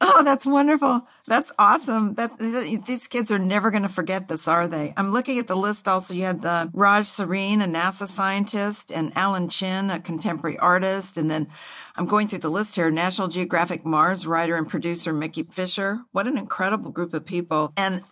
Oh, 0.00 0.22
that's 0.22 0.46
wonderful. 0.46 1.06
That's 1.26 1.50
awesome. 1.58 2.14
That 2.14 2.38
these 2.38 3.08
kids 3.08 3.32
are 3.32 3.38
never 3.38 3.72
going 3.72 3.82
to 3.82 3.88
forget 3.88 4.28
this, 4.28 4.46
are 4.46 4.68
they? 4.68 4.94
I'm 4.96 5.12
looking 5.12 5.40
at 5.40 5.48
the 5.48 5.56
list 5.56 5.88
also. 5.88 6.14
You 6.14 6.22
had 6.22 6.40
the 6.40 6.70
Raj 6.72 7.06
Sareen, 7.06 7.62
a 7.62 7.66
NASA 7.66 8.06
scientist, 8.06 8.92
and 8.92 9.12
Alan 9.16 9.48
Chin, 9.48 9.90
a 9.90 9.98
contemporary 9.98 10.56
artist. 10.56 11.16
And 11.16 11.28
then 11.28 11.48
I'm 11.96 12.06
going 12.06 12.28
through 12.28 12.38
the 12.40 12.50
list 12.50 12.76
here. 12.76 12.92
National 12.92 13.26
Geographic 13.26 13.84
Mars 13.84 14.24
writer 14.24 14.54
and 14.54 14.68
producer 14.68 15.12
Mickey 15.12 15.42
Fisher. 15.42 15.98
What 16.12 16.28
an 16.28 16.38
incredible 16.38 16.92
group 16.92 17.12
of 17.12 17.26
people. 17.26 17.72
And 17.76 18.02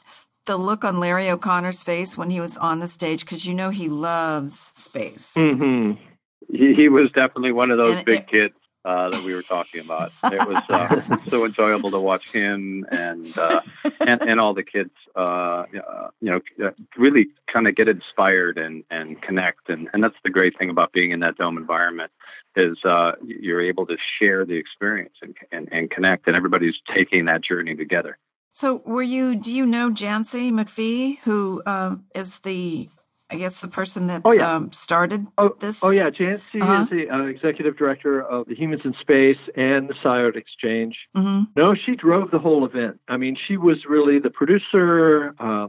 the 0.47 0.57
look 0.57 0.85
on 0.85 0.99
Larry 0.99 1.31
O'Connor's 1.31 1.85
face 1.85 2.19
when 2.19 2.31
he 2.31 2.41
was 2.41 2.57
on 2.57 2.81
the 2.81 2.89
stage, 2.89 3.21
because 3.21 3.47
you 3.47 3.55
know 3.55 3.71
he 3.71 3.89
loves 3.89 4.59
space. 4.75 5.35
Mm-hmm. 5.37 6.03
He, 6.51 6.75
he 6.75 6.89
was 6.89 7.11
definitely 7.13 7.53
one 7.53 7.71
of 7.71 7.79
those 7.79 7.97
and 7.97 8.05
big 8.05 8.21
it, 8.21 8.29
kids 8.29 8.55
uh, 8.87 9.11
that 9.11 9.25
we 9.25 9.35
were 9.35 9.43
talking 9.43 9.81
about. 9.81 10.13
It 10.37 10.47
was 10.47 10.63
uh, 10.69 11.19
so 11.29 11.45
enjoyable 11.45 11.91
to 11.91 12.01
watch 12.01 12.31
him 12.31 12.87
and 12.91 13.37
uh, 13.37 13.61
and, 14.01 14.23
and 14.23 14.41
all 14.41 14.55
the 14.55 14.63
kids, 14.63 14.91
uh, 15.15 15.65
you 15.73 16.31
know, 16.31 16.41
uh, 16.65 16.71
really 16.97 17.27
kind 17.53 17.67
of 17.67 17.75
get 17.75 17.89
inspired 17.89 18.59
and 18.59 18.85
and 18.91 19.21
connect. 19.21 19.69
And 19.69 19.89
and 19.93 20.03
that's 20.03 20.17
the 20.23 20.31
great 20.31 20.57
thing 20.59 20.71
about 20.71 20.93
being 20.93 21.11
in 21.11 21.21
that 21.21 21.37
dome 21.37 21.59
environment 21.59 22.13
is 22.55 22.79
uh, 22.85 23.13
you're 23.25 23.61
able 23.61 23.87
to 23.87 23.97
share 24.19 24.45
the 24.45 24.55
experience 24.55 25.15
and, 25.23 25.35
and 25.51 25.69
and 25.73 25.91
connect, 25.91 26.27
and 26.27 26.37
everybody's 26.37 26.77
taking 26.95 27.25
that 27.27 27.43
journey 27.43 27.75
together. 27.75 28.19
So, 28.53 28.83
were 28.87 29.03
you? 29.03 29.37
Do 29.37 29.53
you 29.53 29.67
know 29.67 29.91
Jancy 29.91 30.51
McPhee, 30.53 31.19
who 31.21 31.63
uh, 31.67 31.97
is 32.15 32.41
the 32.41 32.89
I 33.29 33.37
guess 33.37 33.61
the 33.61 33.69
person 33.69 34.07
that 34.07 34.23
oh, 34.25 34.33
yeah. 34.33 34.55
um, 34.55 34.73
started 34.73 35.27
oh, 35.37 35.57
this. 35.59 35.83
Oh 35.83 35.91
yeah, 35.91 36.11
Jancy 36.11 36.63
uh-huh. 36.63 36.83
is 36.85 36.91
the 36.91 37.11
uh, 37.11 37.25
executive 37.25 37.77
director 37.77 38.23
of 38.23 38.47
the 38.47 38.55
Humans 38.55 38.83
in 38.85 38.95
Space 39.01 39.39
and 39.57 39.89
the 39.89 39.95
SciArt 39.95 40.37
Exchange. 40.37 40.97
Mm-hmm. 41.17 41.43
No, 41.57 41.75
she 41.75 41.97
drove 41.97 42.31
the 42.31 42.39
whole 42.39 42.65
event. 42.65 43.01
I 43.09 43.17
mean, 43.17 43.37
she 43.49 43.57
was 43.57 43.79
really 43.89 44.21
the 44.21 44.31
producer. 44.31 45.35
Uh, 45.41 45.69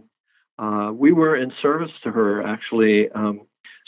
uh, 0.59 0.91
we 0.91 1.11
were 1.11 1.35
in 1.35 1.51
service 1.61 1.91
to 2.03 2.11
her 2.11 2.43
actually. 2.45 3.09
Um, 3.11 3.41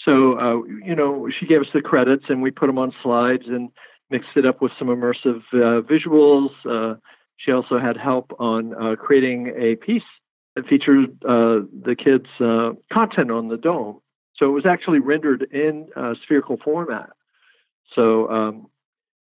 so 0.04 0.40
uh, 0.40 0.64
you 0.84 0.96
know, 0.96 1.30
she 1.40 1.46
gave 1.46 1.62
us 1.62 1.68
the 1.74 1.82
credits, 1.82 2.26
and 2.30 2.42
we 2.42 2.50
put 2.50 2.68
them 2.68 2.80
on 2.80 2.92
slides 3.04 3.44
and 3.48 3.70
mixed 4.10 4.30
it 4.36 4.46
up 4.46 4.62
with 4.62 4.72
some 4.80 4.88
immersive 4.88 5.42
uh, 5.54 5.82
visuals. 5.82 6.50
Uh, 6.68 6.96
she 7.38 7.52
also 7.52 7.80
had 7.80 7.98
help 7.98 8.34
on 8.40 8.74
uh, 8.74 8.96
creating 8.96 9.54
a 9.56 9.76
piece 9.76 10.02
that 10.56 10.68
featured 10.68 11.12
uh, 11.24 11.62
the 11.84 11.96
kids' 11.98 12.29
uh, 12.39 12.72
content 12.91 13.32
on 13.32 13.48
the 13.48 13.58
dome. 13.58 14.01
So 14.36 14.46
it 14.46 14.53
was 14.53 14.65
actually 14.65 15.00
rendered 15.00 15.44
in 15.51 15.88
uh, 15.96 16.13
spherical 16.24 16.58
format. 16.63 17.10
So, 17.96 18.29
um, 18.29 18.68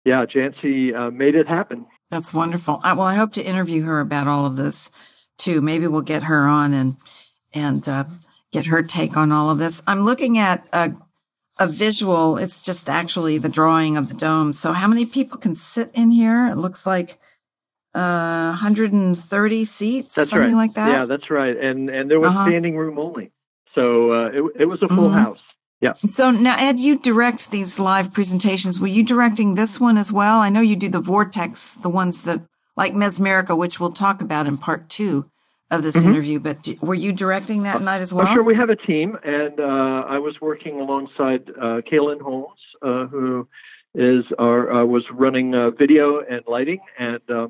yeah, 0.05 0.25
Jancy 0.27 0.95
uh, 0.95 1.11
made 1.11 1.35
it 1.35 1.49
happen. 1.49 1.87
That's 2.11 2.33
wonderful. 2.33 2.81
I, 2.83 2.93
well, 2.93 3.07
I 3.07 3.15
hope 3.15 3.33
to 3.35 3.43
interview 3.43 3.83
her 3.85 4.01
about 4.01 4.29
all 4.29 4.47
of 4.47 4.57
this 4.57 4.91
too. 5.39 5.61
Maybe 5.61 5.87
we'll 5.87 6.03
get 6.03 6.23
her 6.25 6.47
on 6.47 6.73
and 6.73 6.97
and 7.53 7.89
uh, 7.89 8.05
get 8.53 8.67
her 8.67 8.83
take 8.83 9.17
on 9.17 9.33
all 9.33 9.51
of 9.51 9.59
this. 9.59 9.83
I'm 9.87 10.05
looking 10.05 10.39
at 10.39 10.69
a, 10.73 10.93
a 11.59 11.67
visual. 11.67 12.37
It's 12.37 12.61
just 12.63 12.89
actually 12.89 13.39
the 13.39 13.49
drawing 13.49 13.97
of 13.97 14.09
the 14.09 14.15
dome. 14.15 14.53
So, 14.53 14.73
how 14.73 14.87
many 14.87 15.07
people 15.07 15.39
can 15.39 15.57
sit 15.57 15.91
in 15.95 16.11
here? 16.11 16.49
It 16.49 16.57
looks 16.57 16.87
like 16.87 17.19
uh, 17.97 18.49
130 18.51 19.65
seats, 19.65 20.15
that's 20.15 20.31
something 20.31 20.55
right. 20.55 20.67
like 20.69 20.75
that. 20.75 20.89
Yeah, 20.89 21.05
that's 21.07 21.31
right. 21.31 21.57
And 21.57 21.89
and 21.91 22.11
there 22.11 22.21
was 22.21 22.31
Uh-huh. 22.31 22.47
standing 22.49 22.77
room 22.77 22.99
only, 22.99 23.31
so 23.75 24.13
uh, 24.13 24.27
it 24.39 24.43
it 24.63 24.67
was 24.67 24.83
a 24.83 24.89
full 24.89 25.11
Mhm. 25.11 25.15
house. 25.25 25.39
Yeah. 25.81 25.93
So 26.09 26.31
now, 26.31 26.57
Ed, 26.59 26.79
you 26.81 26.99
direct 26.99 27.51
these 27.51 27.79
live 27.79 28.13
presentations. 28.13 28.81
Were 28.81 28.87
you 28.99 29.03
directing 29.03 29.55
this 29.57 29.79
one 29.81 29.99
as 29.99 30.11
well? 30.11 30.39
I 30.41 30.49
know 30.49 30.61
you 30.61 30.77
do 30.77 30.89
the 30.89 31.01
Vortex, 31.01 31.75
the 31.75 31.91
ones 31.91 32.23
that 32.25 32.41
like 32.77 32.93
Mesmerica, 32.95 33.55
which 33.57 33.79
we'll 33.81 33.93
talk 33.93 34.21
about 34.23 34.47
in 34.47 34.57
part 34.59 34.89
two 34.89 35.27
of 35.71 35.83
this 35.83 35.97
Mhm. 35.97 36.07
interview. 36.09 36.39
But 36.41 36.63
d- 36.63 36.79
were 36.81 36.95
you 37.07 37.13
directing 37.13 37.63
that 37.65 37.81
night 37.83 38.01
as 38.01 38.13
well? 38.15 38.27
Oh, 38.29 38.35
sure. 38.35 38.43
We 38.43 38.55
have 38.63 38.71
a 38.71 38.77
team, 38.77 39.19
and 39.25 39.59
uh, 39.61 40.05
I 40.17 40.19
was 40.19 40.35
working 40.41 40.81
alongside 40.81 41.43
uh, 41.51 41.81
Kaylin 41.89 42.21
Holmes, 42.21 42.61
uh, 42.83 43.07
who 43.07 43.47
is 43.95 44.25
our 44.39 44.61
uh, 44.73 44.85
was 44.85 45.05
running 45.11 45.55
uh, 45.55 45.71
video 45.71 46.21
and 46.33 46.43
lighting, 46.47 46.81
and 46.99 47.21
uh, 47.31 47.49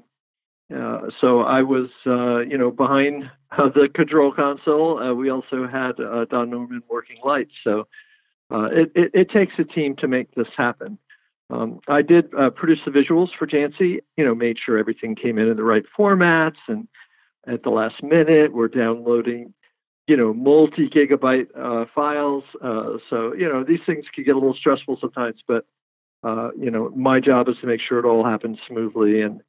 uh, 0.74 1.02
so 1.20 1.40
I 1.42 1.62
was, 1.62 1.90
uh, 2.06 2.40
you 2.40 2.58
know, 2.58 2.70
behind 2.70 3.30
uh, 3.52 3.68
the 3.68 3.88
control 3.94 4.32
console. 4.32 4.98
Uh, 4.98 5.14
we 5.14 5.30
also 5.30 5.66
had 5.66 6.00
uh, 6.00 6.24
Don 6.24 6.50
Norman 6.50 6.82
working 6.90 7.18
lights, 7.24 7.52
so 7.62 7.86
it, 8.50 8.90
it, 8.94 9.10
it 9.14 9.30
takes 9.30 9.54
a 9.58 9.64
team 9.64 9.94
to 9.96 10.08
make 10.08 10.34
this 10.34 10.48
happen. 10.56 10.98
Um, 11.50 11.78
I 11.86 12.02
did 12.02 12.32
produce 12.56 12.80
the 12.84 12.90
visuals 12.90 13.28
for 13.38 13.46
Jancy. 13.46 14.00
you 14.16 14.24
know, 14.24 14.34
made 14.34 14.56
sure 14.64 14.78
everything 14.78 15.14
came 15.14 15.38
in 15.38 15.48
in 15.48 15.56
the 15.56 15.62
right 15.62 15.84
formats, 15.96 16.56
and 16.66 16.88
at 17.46 17.62
the 17.62 17.70
last 17.70 18.02
minute, 18.02 18.52
we're 18.52 18.68
downloading 18.68 19.54
you 20.08 20.16
know, 20.16 20.32
multi 20.32 20.88
gigabyte 20.88 21.48
uh, 21.56 21.84
files. 21.92 22.44
So, 23.10 23.34
you 23.34 23.48
know, 23.48 23.64
these 23.64 23.80
things 23.84 24.04
can 24.14 24.22
get 24.22 24.36
a 24.36 24.38
little 24.38 24.54
stressful 24.54 24.98
sometimes, 25.00 25.42
but, 25.46 25.66
you 26.56 26.70
know, 26.70 26.90
my 26.96 27.20
job 27.20 27.48
is 27.48 27.56
to 27.60 27.66
make 27.66 27.80
sure 27.80 28.00
it 28.00 28.04
all 28.04 28.24
happens 28.24 28.58
smoothly. 28.68 29.22
And, 29.22 29.42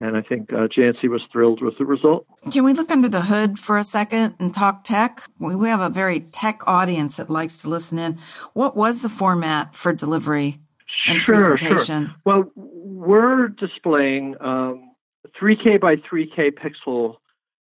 and 0.00 0.16
I 0.16 0.22
think 0.22 0.52
uh, 0.52 0.66
Jancy 0.68 1.08
was 1.08 1.22
thrilled 1.30 1.62
with 1.62 1.76
the 1.78 1.84
result. 1.84 2.26
Can 2.50 2.64
we 2.64 2.72
look 2.72 2.90
under 2.90 3.08
the 3.08 3.20
hood 3.20 3.58
for 3.58 3.76
a 3.76 3.84
second 3.84 4.34
and 4.38 4.54
talk 4.54 4.84
tech? 4.84 5.22
We 5.38 5.54
we 5.54 5.68
have 5.68 5.80
a 5.80 5.90
very 5.90 6.20
tech 6.20 6.62
audience 6.66 7.16
that 7.18 7.28
likes 7.30 7.60
to 7.62 7.68
listen 7.68 7.98
in. 7.98 8.18
What 8.54 8.76
was 8.76 9.02
the 9.02 9.08
format 9.08 9.74
for 9.74 9.92
delivery 9.92 10.58
and 11.06 11.20
Sure, 11.20 11.36
presentation? 11.36 12.06
sure. 12.06 12.14
Well, 12.24 12.50
we're 12.56 13.48
displaying 13.48 14.36
um, 14.40 14.90
3K 15.40 15.80
by 15.80 15.96
3K 15.96 16.52
pixel 16.52 17.16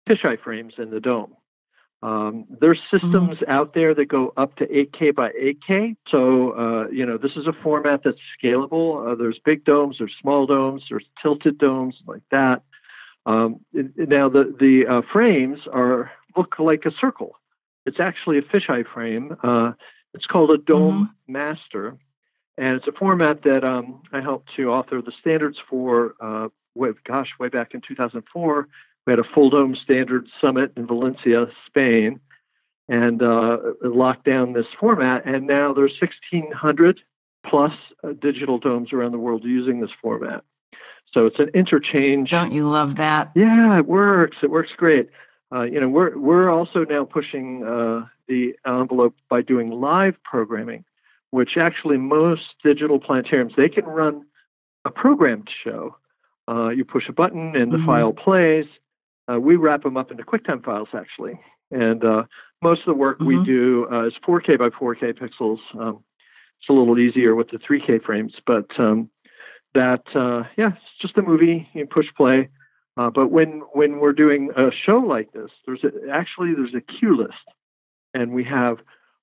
fisheye 0.09 0.41
frames 0.43 0.75
in 0.79 0.91
the 0.91 1.01
dome. 1.01 1.35
Um, 2.03 2.47
there's 2.61 2.81
systems 2.91 3.39
out 3.47 3.75
there 3.75 3.95
that 3.95 4.07
go 4.07 4.33
up 4.37 4.57
to 4.57 4.67
8K 4.67 5.15
by 5.15 5.31
8K. 5.31 5.97
So, 6.09 6.51
uh, 6.53 6.89
you 6.89 7.07
know, 7.07 7.17
this 7.17 7.33
is 7.37 7.47
a 7.47 7.53
format 7.53 8.01
that's 8.05 8.19
scalable. 8.43 9.13
Uh, 9.13 9.15
there's 9.15 9.39
big 9.45 9.65
domes, 9.65 9.97
there's 9.99 10.15
small 10.21 10.47
domes, 10.47 10.83
there's 10.91 11.05
tilted 11.23 11.59
domes 11.59 11.95
like 12.07 12.23
that. 12.31 12.63
Um, 13.25 13.61
it- 13.73 14.09
now, 14.09 14.29
the 14.29 14.55
the 14.59 14.87
uh, 14.87 15.03
frames 15.13 15.61
are 15.73 16.11
look 16.37 16.59
like 16.59 16.85
a 16.87 16.91
circle. 17.01 17.37
It's 17.87 18.01
actually 18.01 18.39
a 18.39 18.43
fisheye 18.43 18.85
frame. 18.93 19.37
Uh, 19.43 19.73
it's 20.15 20.27
called 20.27 20.51
a 20.51 20.59
dome 20.59 21.15
master, 21.29 21.97
and 22.59 22.77
it's 22.77 22.87
a 22.89 22.93
format 22.93 23.43
that 23.45 23.63
um, 23.65 24.03
I 24.13 24.21
helped 24.21 24.51
to 24.57 24.71
author 24.73 25.01
the 25.03 25.13
standards 25.21 25.59
for. 25.71 26.15
Uh, 26.21 26.49
way, 26.75 26.91
gosh, 27.05 27.29
way 27.39 27.49
back 27.49 27.75
in 27.75 27.81
2004, 27.87 28.67
we 29.07 29.13
had 29.13 29.19
a 29.19 29.25
full 29.35 29.51
dome 29.51 29.77
standard 29.77 30.29
summit 30.41 30.73
in 30.77 30.87
Valencia, 30.87 31.47
Spain, 31.67 32.21
and 32.89 33.23
uh, 33.23 33.59
locked 33.83 34.25
down 34.25 34.53
this 34.53 34.67
format. 34.79 35.25
And 35.27 35.47
now 35.47 35.73
there's 35.73 35.95
1,600 36.01 37.01
plus 37.47 37.73
uh, 38.05 38.13
digital 38.21 38.59
domes 38.59 38.93
around 38.93 39.13
the 39.13 39.19
world 39.19 39.43
using 39.45 39.81
this 39.81 39.91
format. 40.01 40.45
So 41.13 41.27
it's 41.27 41.39
an 41.39 41.49
interchange. 41.55 42.31
Don't 42.31 42.53
you 42.53 42.69
love 42.69 42.97
that? 42.97 43.33
Yeah, 43.35 43.79
it 43.79 43.87
works. 43.87 44.39
It 44.43 44.51
works 44.51 44.71
great. 44.77 45.11
Uh, 45.53 45.63
you 45.65 45.79
know, 45.79 45.89
we're 45.89 46.17
we're 46.17 46.49
also 46.49 46.85
now 46.89 47.05
pushing 47.05 47.63
uh, 47.65 48.07
the 48.27 48.55
envelope 48.67 49.15
by 49.29 49.43
doing 49.43 49.71
live 49.71 50.15
programming, 50.23 50.83
which 51.31 51.59
actually 51.59 51.99
most 51.99 52.55
digital 52.65 52.99
planetariums 52.99 53.55
they 53.57 53.69
can 53.69 53.85
run 53.85 54.25
a 54.87 54.91
programmed 54.91 55.51
show. 55.63 55.95
Uh, 56.49 56.71
you 56.71 56.87
push 56.87 57.07
a 57.11 57.13
button 57.13 57.55
and 57.55 57.71
the 57.71 57.77
Mhm. 57.77 57.85
file 57.85 58.13
plays. 58.15 58.65
Uh, 59.31 59.39
we 59.41 59.57
wrap 59.57 59.83
them 59.83 59.97
up 59.97 60.11
into 60.11 60.25
QuickTime 60.25 60.65
files 60.65 60.89
actually, 60.95 61.39
and 61.71 62.05
uh, 62.05 62.25
most 62.61 62.81
of 62.81 62.87
the 62.87 62.95
work 62.95 63.19
we 63.21 63.37
Mhm. 63.37 63.45
do 63.45 63.87
uh, 63.91 64.07
is 64.07 64.15
4K 64.23 64.59
by 64.59 64.71
4K 64.71 65.13
pixels. 65.13 65.59
Um, 65.79 66.03
it's 66.61 66.69
a 66.69 66.73
little 66.73 66.99
easier 66.99 67.35
with 67.35 67.51
the 67.51 67.59
3K 67.59 68.03
frames, 68.03 68.35
but 68.47 68.67
um, 68.79 69.11
that 69.75 70.03
uh, 70.15 70.45
yeah, 70.57 70.73
it's 70.73 70.99
just 71.01 71.19
a 71.19 71.23
movie. 71.23 71.69
You 71.73 71.87
push 71.87 72.07
play. 72.17 72.49
Uh, 72.97 73.11
but 73.11 73.29
when 73.29 73.63
when 73.73 74.01
we're 74.01 74.13
doing 74.13 74.51
a 74.57 74.71
show 74.71 74.99
like 74.99 75.33
this, 75.33 75.51
there's 75.67 75.83
a, 75.83 75.91
actually 76.13 76.55
there's 76.55 76.75
a 76.75 76.81
cue 76.81 77.17
list, 77.17 77.33
and 78.13 78.33
we 78.33 78.45
have 78.45 78.79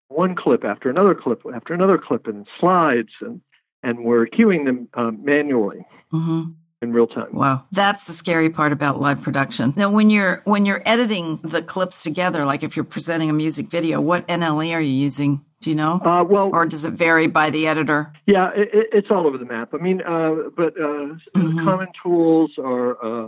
one 0.08 0.36
clip 0.36 0.64
after 0.66 0.90
another 0.90 1.14
clip 1.14 1.44
after 1.54 1.74
another 1.74 1.98
clip 2.00 2.26
and 2.26 2.48
slides, 2.60 3.12
and 3.22 3.42
and 3.84 4.04
we're 4.04 4.26
queuing 4.26 4.66
them 4.66 4.88
um, 4.96 5.24
manually 5.24 5.86
hmm 6.12 6.44
in 6.82 6.94
real 6.94 7.08
time. 7.08 7.28
Wow, 7.34 7.66
that's 7.72 8.06
the 8.06 8.14
scary 8.14 8.50
part 8.50 8.72
about 8.72 9.02
live 9.02 9.22
production. 9.22 9.74
Now, 9.76 9.92
when 9.92 10.10
you're 10.10 10.42
when 10.46 10.66
you're 10.66 10.82
editing 10.86 11.38
the 11.44 11.62
clips 11.62 12.04
together, 12.04 12.46
like 12.46 12.64
if 12.64 12.76
you're 12.76 12.86
presenting 12.86 13.30
a 13.30 13.34
music 13.34 13.68
video, 13.68 14.00
what 14.00 14.28
NLE 14.28 14.74
are 14.74 14.80
you 14.82 14.92
using? 14.94 15.44
Do 15.62 15.70
you 15.70 15.76
know, 15.76 16.00
Uh, 16.02 16.24
well, 16.24 16.50
or 16.54 16.66
does 16.66 16.86
it 16.86 16.94
vary 16.94 17.28
by 17.28 17.50
the 17.50 17.68
editor? 17.68 18.14
yeah, 18.26 18.52
it, 18.56 18.70
it, 18.74 18.88
it's 18.94 19.08
all 19.12 19.28
over 19.28 19.38
the 19.38 19.44
map. 19.46 19.74
I 19.74 19.78
mean, 19.78 20.02
uh, 20.02 20.50
but 20.56 20.74
uh, 20.80 21.16
Mhm. 21.36 21.66
common 21.66 21.88
tools 22.02 22.52
are 22.58 23.26
uh, 23.26 23.28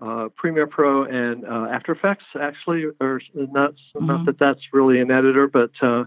uh, 0.00 0.28
Premiere 0.30 0.66
Pro 0.66 1.04
and 1.04 1.44
uh, 1.44 1.68
After 1.70 1.92
Effects. 1.92 2.24
Actually, 2.40 2.86
or 3.00 3.20
not 3.34 3.74
not 3.94 4.20
Mhm. 4.20 4.24
that 4.24 4.38
that's 4.40 4.60
really 4.72 4.98
an 5.00 5.12
editor, 5.12 5.46
but 5.46 5.70
uh, 5.80 6.04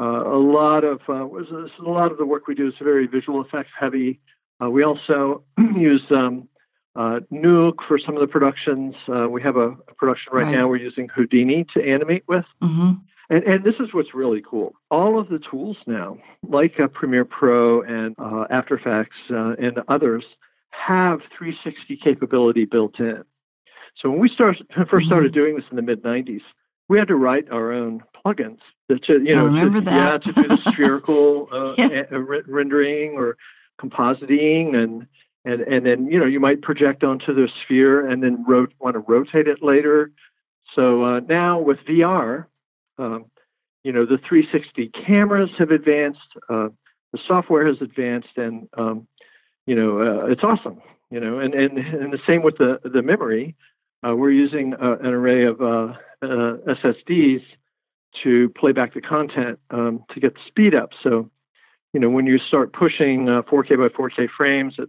uh, 0.00 0.02
a 0.32 0.38
lot 0.40 0.82
of 0.84 1.00
uh, 1.10 1.26
a 1.26 1.82
lot 1.82 2.10
of 2.10 2.16
the 2.16 2.24
work 2.24 2.46
we 2.46 2.54
do 2.54 2.68
is 2.68 2.74
very 2.82 3.06
visual 3.06 3.44
effects 3.44 3.72
heavy. 3.78 4.18
Uh, 4.62 4.70
we 4.70 4.82
also 4.84 5.42
use 5.76 6.02
um, 6.10 6.48
uh, 6.96 7.20
Nuke 7.32 7.78
for 7.88 7.98
some 7.98 8.14
of 8.16 8.20
the 8.20 8.26
productions. 8.26 8.94
Uh, 9.08 9.28
we 9.28 9.42
have 9.42 9.56
a, 9.56 9.70
a 9.88 9.94
production 9.96 10.32
right, 10.32 10.44
Right. 10.46 10.54
now 10.56 10.68
we're 10.68 10.76
using 10.76 11.08
Houdini 11.08 11.64
to 11.74 11.82
animate 11.82 12.24
with. 12.28 12.44
hmm 12.60 12.92
And, 13.30 13.44
and 13.44 13.64
this 13.64 13.76
is 13.80 13.94
what's 13.94 14.14
really 14.14 14.42
cool. 14.48 14.74
All 14.90 15.18
of 15.18 15.28
the 15.28 15.38
tools 15.38 15.76
now, 15.86 16.18
like 16.46 16.78
uh, 16.80 16.88
Premiere 16.88 17.24
Pro 17.24 17.82
and 17.82 18.14
uh, 18.18 18.44
After 18.50 18.74
Effects 18.76 19.16
uh, 19.30 19.54
and 19.58 19.78
others, 19.88 20.24
have 20.70 21.20
360 21.38 21.96
capability 22.02 22.64
built 22.64 22.98
in. 23.00 23.22
So 24.00 24.10
when 24.10 24.18
we 24.20 24.28
start, 24.28 24.56
first 24.90 25.06
started 25.06 25.32
doing 25.32 25.56
this 25.56 25.64
in 25.70 25.76
the 25.76 25.82
mid 25.82 26.02
90s, 26.02 26.42
we 26.88 26.98
had 26.98 27.08
to 27.08 27.14
write 27.16 27.48
our 27.50 27.72
own 27.72 28.02
plugins 28.24 28.58
to, 28.88 28.98
you 29.22 29.34
know, 29.36 29.44
remember 29.46 29.78
to, 29.78 29.84
that. 29.84 29.94
yeah, 30.26 30.32
to 30.32 30.32
do 30.42 30.48
the 30.48 30.56
spherical 30.72 31.48
uh, 31.52 31.74
Yeah. 31.78 32.02
a- 32.10 32.16
a 32.16 32.20
re- 32.20 32.42
rendering 32.48 33.12
or 33.12 33.36
compositing 33.80 34.74
and 34.74 35.06
and 35.44 35.62
and 35.62 35.86
then 35.86 36.06
you 36.06 36.18
know 36.18 36.26
you 36.26 36.40
might 36.40 36.62
project 36.62 37.02
onto 37.02 37.34
the 37.34 37.48
sphere 37.64 38.08
and 38.08 38.22
then 38.22 38.44
want 38.46 38.94
to 38.94 39.00
rotate 39.00 39.48
it 39.48 39.62
later. 39.62 40.10
So 40.74 41.04
uh, 41.04 41.20
now 41.20 41.58
with 41.58 41.78
VR, 41.88 42.46
um, 42.98 43.26
you 43.82 43.92
know 43.92 44.04
the 44.04 44.18
360 44.18 44.90
cameras 45.06 45.50
have 45.58 45.70
advanced, 45.70 46.18
uh, 46.48 46.68
the 47.12 47.18
software 47.26 47.66
has 47.66 47.76
advanced, 47.80 48.36
and 48.36 48.68
um, 48.76 49.06
you 49.66 49.74
know 49.74 50.00
uh, 50.00 50.26
it's 50.26 50.42
awesome. 50.44 50.80
You 51.10 51.20
know, 51.20 51.38
and 51.38 51.54
and 51.54 51.78
and 51.78 52.12
the 52.12 52.20
same 52.26 52.42
with 52.42 52.58
the 52.58 52.80
the 52.84 53.02
memory. 53.02 53.56
Uh, 54.06 54.16
we're 54.16 54.30
using 54.30 54.74
uh, 54.74 54.96
an 55.02 55.08
array 55.08 55.44
of 55.44 55.60
uh, 55.60 55.92
SSDs 56.22 57.42
to 58.22 58.48
play 58.50 58.72
back 58.72 58.94
the 58.94 59.00
content 59.00 59.58
um, 59.70 60.04
to 60.14 60.20
get 60.20 60.34
the 60.34 60.40
speed 60.46 60.74
up. 60.74 60.90
So, 61.02 61.30
you 61.92 62.00
know, 62.00 62.08
when 62.08 62.26
you 62.26 62.38
start 62.38 62.72
pushing 62.72 63.26
4K 63.26 63.78
by 63.78 63.88
4K 63.88 64.28
frames 64.36 64.74
at 64.78 64.88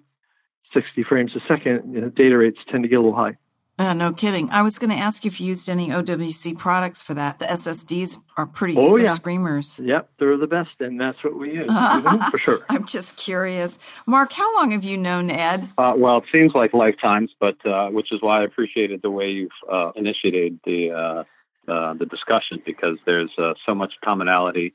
60 0.74 1.04
frames 1.04 1.32
a 1.36 1.40
second, 1.48 1.94
you 1.94 2.02
know, 2.02 2.10
data 2.10 2.38
rates 2.38 2.60
tend 2.70 2.84
to 2.84 2.90
get 2.90 2.96
a 2.96 3.02
little 3.02 3.16
high. 3.16 3.38
Uh, 3.80 3.94
no 3.94 4.14
kidding. 4.14 4.48
I 4.52 4.62
was 4.62 4.78
going 4.78 4.92
to 4.92 4.96
ask 4.96 5.26
you 5.26 5.30
if 5.30 5.42
you 5.42 5.48
used 5.48 5.68
any 5.68 5.90
OWC 5.90 6.56
products 6.58 7.02
for 7.02 7.16
that. 7.16 7.40
The 7.40 7.46
SSDs 7.46 8.18
are 8.38 8.46
pretty 8.46 8.78
oh, 8.78 8.96
yeah. 8.96 9.16
screamers. 9.16 9.80
Yep, 9.80 10.12
they're 10.20 10.38
the 10.38 10.46
best, 10.46 10.70
and 10.82 11.02
that's 11.02 11.18
what 11.24 11.36
we 11.36 11.54
use 11.54 11.72
for 12.32 12.38
sure. 12.38 12.60
I'm 12.70 12.86
just 12.86 13.18
curious. 13.18 13.80
Mark, 14.06 14.34
how 14.34 14.56
long 14.58 14.70
have 14.72 14.84
you 14.84 14.98
known 14.98 15.32
Ed? 15.32 15.68
Uh, 15.80 15.94
well, 15.98 16.18
it 16.18 16.26
seems 16.32 16.52
like 16.54 16.76
lifetimes, 16.76 17.32
but 17.40 17.66
uh, 17.66 17.88
which 17.90 18.12
is 18.12 18.22
why 18.22 18.42
I 18.42 18.44
appreciated 18.44 19.02
the 19.02 19.10
way 19.10 19.32
you've 19.32 19.50
uh, 19.72 19.92
initiated 19.96 20.60
the 20.64 20.92
uh, 20.92 21.72
uh, 21.72 21.94
the 21.96 22.06
discussion 22.06 22.62
because 22.64 22.98
there's 23.08 23.32
so 23.66 23.74
much 23.74 23.94
commonality. 24.04 24.74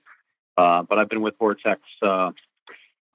But 0.57 0.99
I've 0.99 1.09
been 1.09 1.23
with 1.23 1.35
Vortex 1.39 1.81
overall 2.03 2.33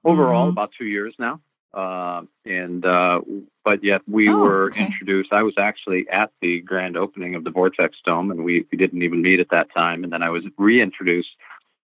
mm-hmm. 0.04 0.50
about 0.50 0.70
two 0.78 0.86
years 0.86 1.14
now. 1.18 1.40
Uh, 1.74 2.22
and 2.44 2.84
uh, 2.84 3.20
but 3.64 3.82
yet 3.82 4.02
we 4.06 4.28
oh, 4.28 4.38
were 4.38 4.66
okay. 4.66 4.84
introduced. 4.84 5.32
I 5.32 5.42
was 5.42 5.54
actually 5.58 6.06
at 6.10 6.30
the 6.42 6.60
grand 6.60 6.96
opening 6.98 7.34
of 7.34 7.44
the 7.44 7.50
Vortex 7.50 7.96
Dome, 8.04 8.30
and 8.30 8.44
we, 8.44 8.66
we 8.70 8.76
didn't 8.76 9.02
even 9.02 9.22
meet 9.22 9.40
at 9.40 9.48
that 9.50 9.68
time. 9.74 10.04
And 10.04 10.12
then 10.12 10.22
I 10.22 10.28
was 10.28 10.44
reintroduced 10.58 11.30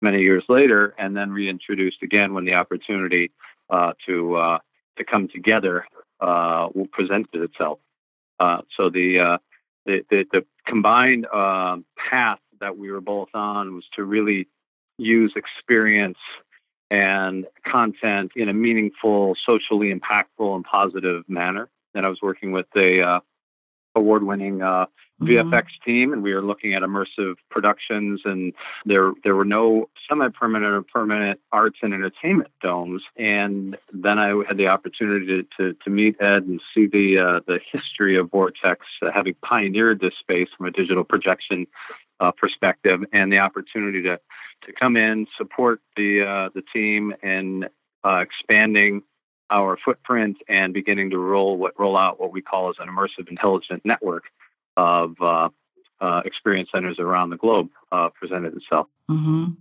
many 0.01 0.21
years 0.21 0.43
later, 0.47 0.95
and 0.97 1.15
then 1.15 1.31
reintroduced 1.31 2.03
again 2.03 2.33
when 2.33 2.45
the 2.45 2.53
opportunity 2.53 3.31
uh, 3.69 3.93
to 4.05 4.35
uh, 4.35 4.59
to 4.97 5.03
come 5.03 5.27
together 5.27 5.85
uh, 6.21 6.69
presented 6.93 7.41
itself. 7.41 7.79
Uh, 8.39 8.61
so 8.77 8.89
the, 8.89 9.39
the, 9.85 10.05
the 10.09 10.25
the 10.31 10.45
combined 10.65 11.27
path 11.31 12.39
that 12.61 12.77
we 12.77 12.89
were 12.91 13.01
both 13.01 13.29
on 13.33 13.75
was 13.75 13.83
to 13.93 14.05
really 14.05 14.47
use 14.97 15.33
experience 15.35 16.17
and 16.91 17.45
content 17.65 18.31
in 18.35 18.49
a 18.49 18.53
meaningful, 18.53 19.35
socially 19.45 19.93
impactful, 19.93 20.55
and 20.55 20.63
positive 20.63 21.23
manner. 21.27 21.69
And 21.93 22.05
I 22.05 22.09
was 22.09 22.19
working 22.21 22.51
with 22.51 22.67
a 22.75 23.01
uh, 23.01 23.19
award-winning 23.95 24.61
uh, 24.61 24.85
mm-hmm. 25.21 25.25
VFX 25.25 25.65
team, 25.85 26.13
and 26.13 26.21
we 26.21 26.33
were 26.33 26.41
looking 26.41 26.73
at 26.73 26.83
immersive 26.83 27.35
productions. 27.49 28.21
And 28.25 28.53
there 28.85 29.13
there 29.23 29.35
were 29.35 29.45
no 29.45 29.89
semi-permanent 30.07 30.71
or 30.71 30.83
permanent 30.83 31.39
arts 31.51 31.79
and 31.81 31.93
entertainment 31.93 32.51
domes. 32.61 33.01
And 33.17 33.77
then 33.93 34.19
I 34.19 34.43
had 34.47 34.57
the 34.57 34.67
opportunity 34.67 35.25
to 35.25 35.43
to, 35.57 35.77
to 35.83 35.89
meet 35.89 36.21
Ed 36.21 36.43
and 36.43 36.61
see 36.73 36.87
the 36.87 37.17
uh, 37.17 37.39
the 37.47 37.59
history 37.71 38.17
of 38.17 38.29
Vortex, 38.29 38.85
uh, 39.01 39.11
having 39.13 39.35
pioneered 39.41 40.01
this 40.01 40.13
space 40.19 40.49
from 40.55 40.67
a 40.67 40.71
digital 40.71 41.03
projection 41.03 41.65
uh, 42.19 42.31
perspective, 42.31 43.01
and 43.13 43.31
the 43.31 43.39
opportunity 43.39 44.01
to 44.03 44.19
to 44.65 44.73
come 44.73 44.97
in, 44.97 45.27
support 45.37 45.81
the 45.95 46.23
uh, 46.23 46.49
the 46.53 46.63
team, 46.73 47.13
and 47.21 47.67
uh, 48.03 48.17
expanding 48.17 49.01
our 49.49 49.77
footprint 49.83 50.37
and 50.47 50.73
beginning 50.73 51.11
to 51.11 51.17
roll 51.17 51.57
what 51.57 51.79
roll 51.79 51.97
out 51.97 52.19
what 52.19 52.31
we 52.31 52.41
call 52.41 52.69
as 52.69 52.75
an 52.79 52.87
immersive 52.87 53.29
intelligent 53.29 53.83
network 53.85 54.23
of 54.77 55.15
uh, 55.21 55.49
uh, 56.01 56.21
experience 56.25 56.69
centers 56.73 56.99
around 56.99 57.29
the 57.29 57.37
globe 57.37 57.69
uh, 57.91 58.09
presented 58.09 58.55
itself. 58.55 58.87
Mm-hmm. 59.09 59.51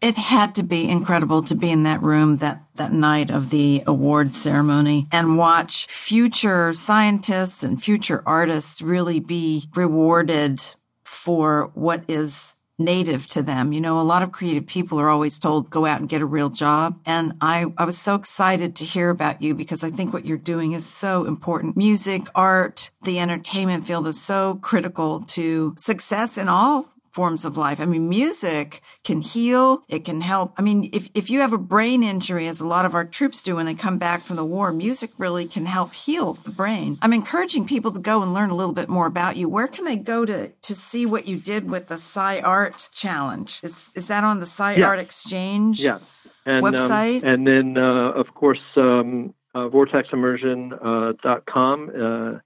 It 0.00 0.14
had 0.14 0.54
to 0.54 0.62
be 0.62 0.88
incredible 0.88 1.42
to 1.42 1.56
be 1.56 1.72
in 1.72 1.82
that 1.82 2.02
room 2.02 2.36
that, 2.36 2.62
that 2.76 2.92
night 2.92 3.32
of 3.32 3.50
the 3.50 3.82
award 3.84 4.32
ceremony 4.32 5.08
and 5.10 5.36
watch 5.36 5.88
future 5.88 6.72
scientists 6.72 7.64
and 7.64 7.82
future 7.82 8.22
artists 8.24 8.80
really 8.80 9.18
be 9.18 9.68
rewarded 9.74 10.62
for 11.08 11.70
what 11.74 12.04
is 12.06 12.54
native 12.78 13.26
to 13.26 13.42
them. 13.42 13.72
You 13.72 13.80
know, 13.80 13.98
a 13.98 14.02
lot 14.02 14.22
of 14.22 14.30
creative 14.30 14.66
people 14.66 15.00
are 15.00 15.08
always 15.08 15.38
told, 15.38 15.68
go 15.70 15.84
out 15.84 16.00
and 16.00 16.08
get 16.08 16.22
a 16.22 16.26
real 16.26 16.50
job. 16.50 17.00
And 17.04 17.32
I, 17.40 17.66
I 17.76 17.84
was 17.84 17.98
so 17.98 18.14
excited 18.14 18.76
to 18.76 18.84
hear 18.84 19.10
about 19.10 19.42
you 19.42 19.54
because 19.54 19.82
I 19.82 19.90
think 19.90 20.12
what 20.12 20.26
you're 20.26 20.36
doing 20.36 20.72
is 20.72 20.86
so 20.86 21.24
important. 21.24 21.76
Music, 21.76 22.28
art, 22.34 22.90
the 23.02 23.18
entertainment 23.18 23.86
field 23.86 24.06
is 24.06 24.20
so 24.20 24.60
critical 24.62 25.22
to 25.28 25.74
success 25.76 26.38
in 26.38 26.48
all 26.48 26.86
forms 27.18 27.44
of 27.44 27.56
life. 27.56 27.80
I 27.80 27.84
mean, 27.84 28.08
music 28.08 28.80
can 29.02 29.20
heal. 29.20 29.82
It 29.88 30.04
can 30.04 30.20
help. 30.20 30.54
I 30.56 30.62
mean, 30.62 30.88
if, 30.92 31.10
if 31.14 31.30
you 31.30 31.40
have 31.40 31.52
a 31.52 31.58
brain 31.58 32.04
injury, 32.04 32.46
as 32.46 32.60
a 32.60 32.66
lot 32.66 32.84
of 32.84 32.94
our 32.94 33.04
troops 33.04 33.42
do 33.42 33.56
when 33.56 33.66
they 33.66 33.74
come 33.74 33.98
back 33.98 34.22
from 34.22 34.36
the 34.36 34.44
war, 34.44 34.72
music 34.72 35.10
really 35.18 35.44
can 35.44 35.66
help 35.66 35.92
heal 35.92 36.34
the 36.34 36.52
brain. 36.52 36.96
I'm 37.02 37.12
encouraging 37.12 37.66
people 37.66 37.90
to 37.90 37.98
go 37.98 38.22
and 38.22 38.32
learn 38.32 38.50
a 38.50 38.54
little 38.54 38.72
bit 38.72 38.88
more 38.88 39.06
about 39.06 39.36
you. 39.36 39.48
Where 39.48 39.66
can 39.66 39.84
they 39.84 39.96
go 39.96 40.24
to, 40.24 40.46
to 40.46 40.74
see 40.76 41.06
what 41.06 41.26
you 41.26 41.38
did 41.38 41.68
with 41.68 41.88
the 41.88 41.96
Sci 41.96 42.38
Art 42.38 42.88
Challenge? 42.92 43.58
Is, 43.64 43.90
is 43.96 44.06
that 44.06 44.22
on 44.22 44.38
the 44.38 44.46
Sci 44.46 44.76
yeah. 44.76 44.86
Art 44.86 45.00
Exchange 45.00 45.80
yeah. 45.80 45.98
and, 46.46 46.64
um, 46.64 46.72
website? 46.72 47.24
Um, 47.24 47.30
and 47.30 47.44
then, 47.48 47.78
uh, 47.78 48.12
of 48.12 48.32
course, 48.34 48.62
um, 48.76 49.34
uh, 49.56 49.68
vorteximmersion.com 49.70 51.90
uh, 51.90 52.38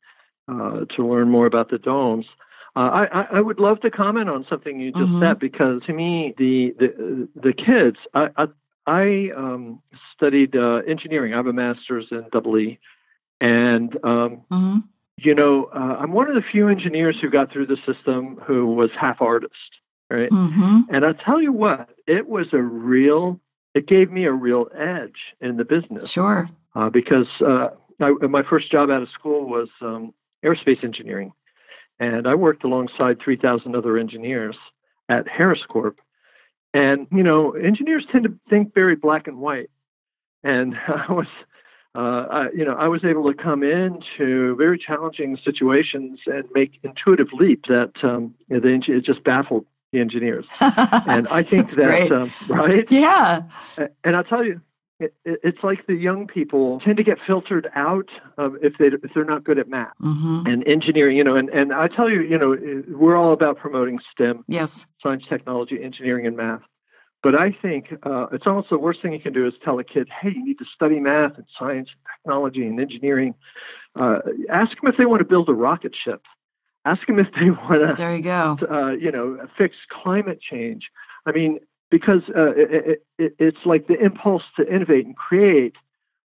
uh, 0.51 0.87
to 0.97 1.07
learn 1.07 1.29
more 1.29 1.45
about 1.45 1.69
the 1.69 1.77
domes. 1.77 2.25
Uh, 2.75 3.07
I, 3.13 3.27
I 3.33 3.41
would 3.41 3.61
love 3.61 3.81
to 3.81 3.91
comment 3.91 4.31
on 4.31 4.47
something 4.49 4.81
you 4.81 4.93
just 4.93 5.05
mm-hmm. 5.05 5.21
said 5.21 5.39
because 5.39 5.83
to 5.87 5.93
me 5.93 6.35
the 6.39 6.75
the 6.79 7.29
the 7.37 7.53
kids 7.53 7.99
I 8.15 8.29
I, 8.37 8.47
I 8.87 9.31
um, 9.37 9.83
studied 10.15 10.57
uh, 10.57 10.81
engineering. 10.89 11.35
I 11.35 11.37
have 11.37 11.47
a 11.47 11.53
master's 11.53 12.07
in 12.11 12.25
double 12.33 12.57
E, 12.57 12.79
and 13.43 13.95
um, 14.03 14.41
mm-hmm. 14.51 14.79
you 15.19 15.35
know 15.35 15.65
uh, 15.75 15.99
I'm 16.01 16.13
one 16.13 16.31
of 16.31 16.35
the 16.35 16.43
few 16.51 16.69
engineers 16.69 17.17
who 17.21 17.29
got 17.29 17.53
through 17.53 17.67
the 17.67 17.77
system 17.87 18.41
who 18.43 18.69
was 18.69 18.89
half 18.99 19.21
artist, 19.21 19.53
right? 20.09 20.31
Mm-hmm. 20.31 20.95
And 20.95 21.05
I 21.05 21.13
tell 21.13 21.43
you 21.43 21.53
what, 21.53 21.91
it 22.07 22.27
was 22.27 22.47
a 22.55 22.63
real. 22.63 23.39
It 23.75 23.87
gave 23.87 24.11
me 24.11 24.25
a 24.25 24.33
real 24.33 24.69
edge 24.75 25.35
in 25.43 25.59
the 25.59 25.65
business. 25.65 26.11
Sure. 26.11 26.49
Uh, 26.75 26.89
because 26.89 27.27
uh, 27.47 27.69
I, 28.01 28.13
my 28.29 28.43
first 28.43 28.71
job 28.71 28.89
out 28.89 29.03
of 29.03 29.11
school 29.11 29.47
was 29.47 29.69
um, 29.83 30.15
aerospace 30.43 30.83
engineering 30.83 31.33
and 31.99 32.27
I 32.27 32.35
worked 32.35 32.65
alongside 32.65 33.21
3,000 33.23 33.77
other 33.77 33.97
engineers 33.97 34.57
at 35.09 35.29
Harris 35.29 35.61
Corp. 35.69 36.01
And, 36.75 37.07
you 37.13 37.23
know, 37.23 37.53
engineers 37.53 38.07
tend 38.11 38.25
to 38.25 38.35
think 38.49 38.75
very 38.75 38.97
black 38.97 39.27
and 39.27 39.39
white. 39.39 39.71
And 40.43 40.75
I 40.89 41.13
was, 41.13 41.27
uh, 41.95 41.99
I, 41.99 42.51
you 42.55 42.65
know, 42.65 42.75
I 42.75 42.89
was 42.89 43.05
able 43.05 43.33
to 43.33 43.41
come 43.41 43.63
into 43.63 44.57
very 44.57 44.79
challenging 44.79 45.39
situations 45.45 46.21
and 46.27 46.45
make 46.55 46.81
intuitive 46.83 47.29
leap 47.33 47.67
that 47.69 47.93
um, 48.03 48.35
it 48.49 49.05
just 49.05 49.23
baffled 49.25 49.67
the 49.93 50.01
engineers. 50.01 50.47
And 50.61 51.29
I 51.29 51.43
think 51.43 51.71
that, 51.73 52.11
um, 52.11 52.33
right? 52.49 52.87
Yeah. 52.91 53.43
And 54.03 54.17
I'll 54.17 54.25
tell 54.25 54.45
you, 54.45 54.61
it, 55.01 55.15
it's 55.25 55.59
like 55.63 55.87
the 55.87 55.95
young 55.95 56.27
people 56.27 56.81
tend 56.81 56.97
to 56.97 57.03
get 57.03 57.19
filtered 57.27 57.69
out 57.75 58.09
if 58.39 58.75
they 58.79 58.87
if 58.87 59.11
they're 59.15 59.25
not 59.25 59.45
good 59.45 59.59
at 59.59 59.69
math 59.69 59.93
mm-hmm. 60.01 60.47
and 60.47 60.67
engineering. 60.67 61.17
You 61.17 61.25
know, 61.25 61.37
and 61.37 61.49
and 61.51 61.73
I 61.73 61.89
tell 61.89 62.11
you, 62.11 62.23
you 62.23 62.39
know, 62.39 62.57
we're 62.89 63.17
all 63.17 63.33
about 63.33 63.59
promoting 63.59 63.99
STEM. 64.13 64.45
Yes, 64.49 64.87
science, 65.03 65.25
technology, 65.29 65.83
engineering, 65.83 66.27
and 66.27 66.37
math. 66.37 66.63
But 67.23 67.37
I 67.37 67.57
think 67.63 67.95
uh, 68.03 68.27
it's 68.33 68.47
almost 68.47 68.71
the 68.71 68.79
worst 68.79 69.01
thing 69.01 69.13
you 69.13 69.21
can 69.21 69.33
do 69.33 69.47
is 69.47 69.55
tell 69.65 69.79
a 69.79 69.85
kid, 69.85 70.09
"Hey, 70.21 70.31
you 70.35 70.45
need 70.45 70.59
to 70.59 70.65
study 70.75 70.99
math 70.99 71.37
and 71.37 71.47
science, 71.59 71.89
and 71.91 72.17
technology, 72.17 72.67
and 72.67 72.81
engineering." 72.81 73.35
Uh, 73.95 74.19
ask 74.51 74.71
them 74.81 74.91
if 74.91 74.97
they 74.97 75.07
want 75.07 75.21
to 75.21 75.25
build 75.25 75.49
a 75.49 75.55
rocket 75.55 75.93
ship. 76.05 76.23
Ask 76.85 77.07
them 77.07 77.21
if 77.21 77.29
they 77.39 77.51
want 77.69 77.89
to. 77.89 77.95
There 77.97 78.15
you 78.15 78.23
go. 78.23 78.59
Uh, 78.69 78.91
you 78.91 79.13
know, 79.13 79.39
fix 79.57 79.77
climate 80.03 80.41
change. 80.41 80.89
I 81.25 81.31
mean, 81.31 81.61
because 81.93 82.23
uh, 82.35 82.55
it, 82.57 83.05
it, 83.19 83.37
it's 83.39 83.67
like 83.67 83.87
the 83.87 84.03
impulse 84.03 84.43
to 84.57 84.67
innovate 84.67 85.05
and 85.05 85.15
create 85.15 85.77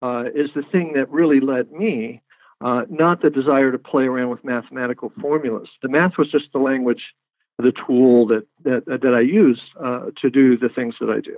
uh, 0.02 0.24
is 0.34 0.50
the 0.56 0.64
thing 0.72 0.94
that 0.96 1.12
really 1.12 1.42
led 1.42 1.70
me, 1.74 2.22
uh, 2.62 2.84
not 2.90 3.22
the 3.22 3.30
desire 3.30 3.70
to 3.70 3.78
play 3.78 4.06
around 4.06 4.30
with 4.30 4.44
mathematical 4.46 5.12
formulas. 5.20 5.68
The 5.84 5.90
math 5.90 6.14
was 6.18 6.32
just 6.32 6.46
the 6.54 6.60
language, 6.60 7.04
the 7.58 7.74
tool 7.86 8.26
that 8.28 8.48
that, 8.64 8.86
that 8.86 9.14
I 9.14 9.20
use 9.20 9.62
uh, 9.84 10.12
to 10.22 10.30
do 10.30 10.58
the 10.58 10.70
things 10.70 10.96
that 11.02 11.10
I 11.10 11.20
do. 11.20 11.38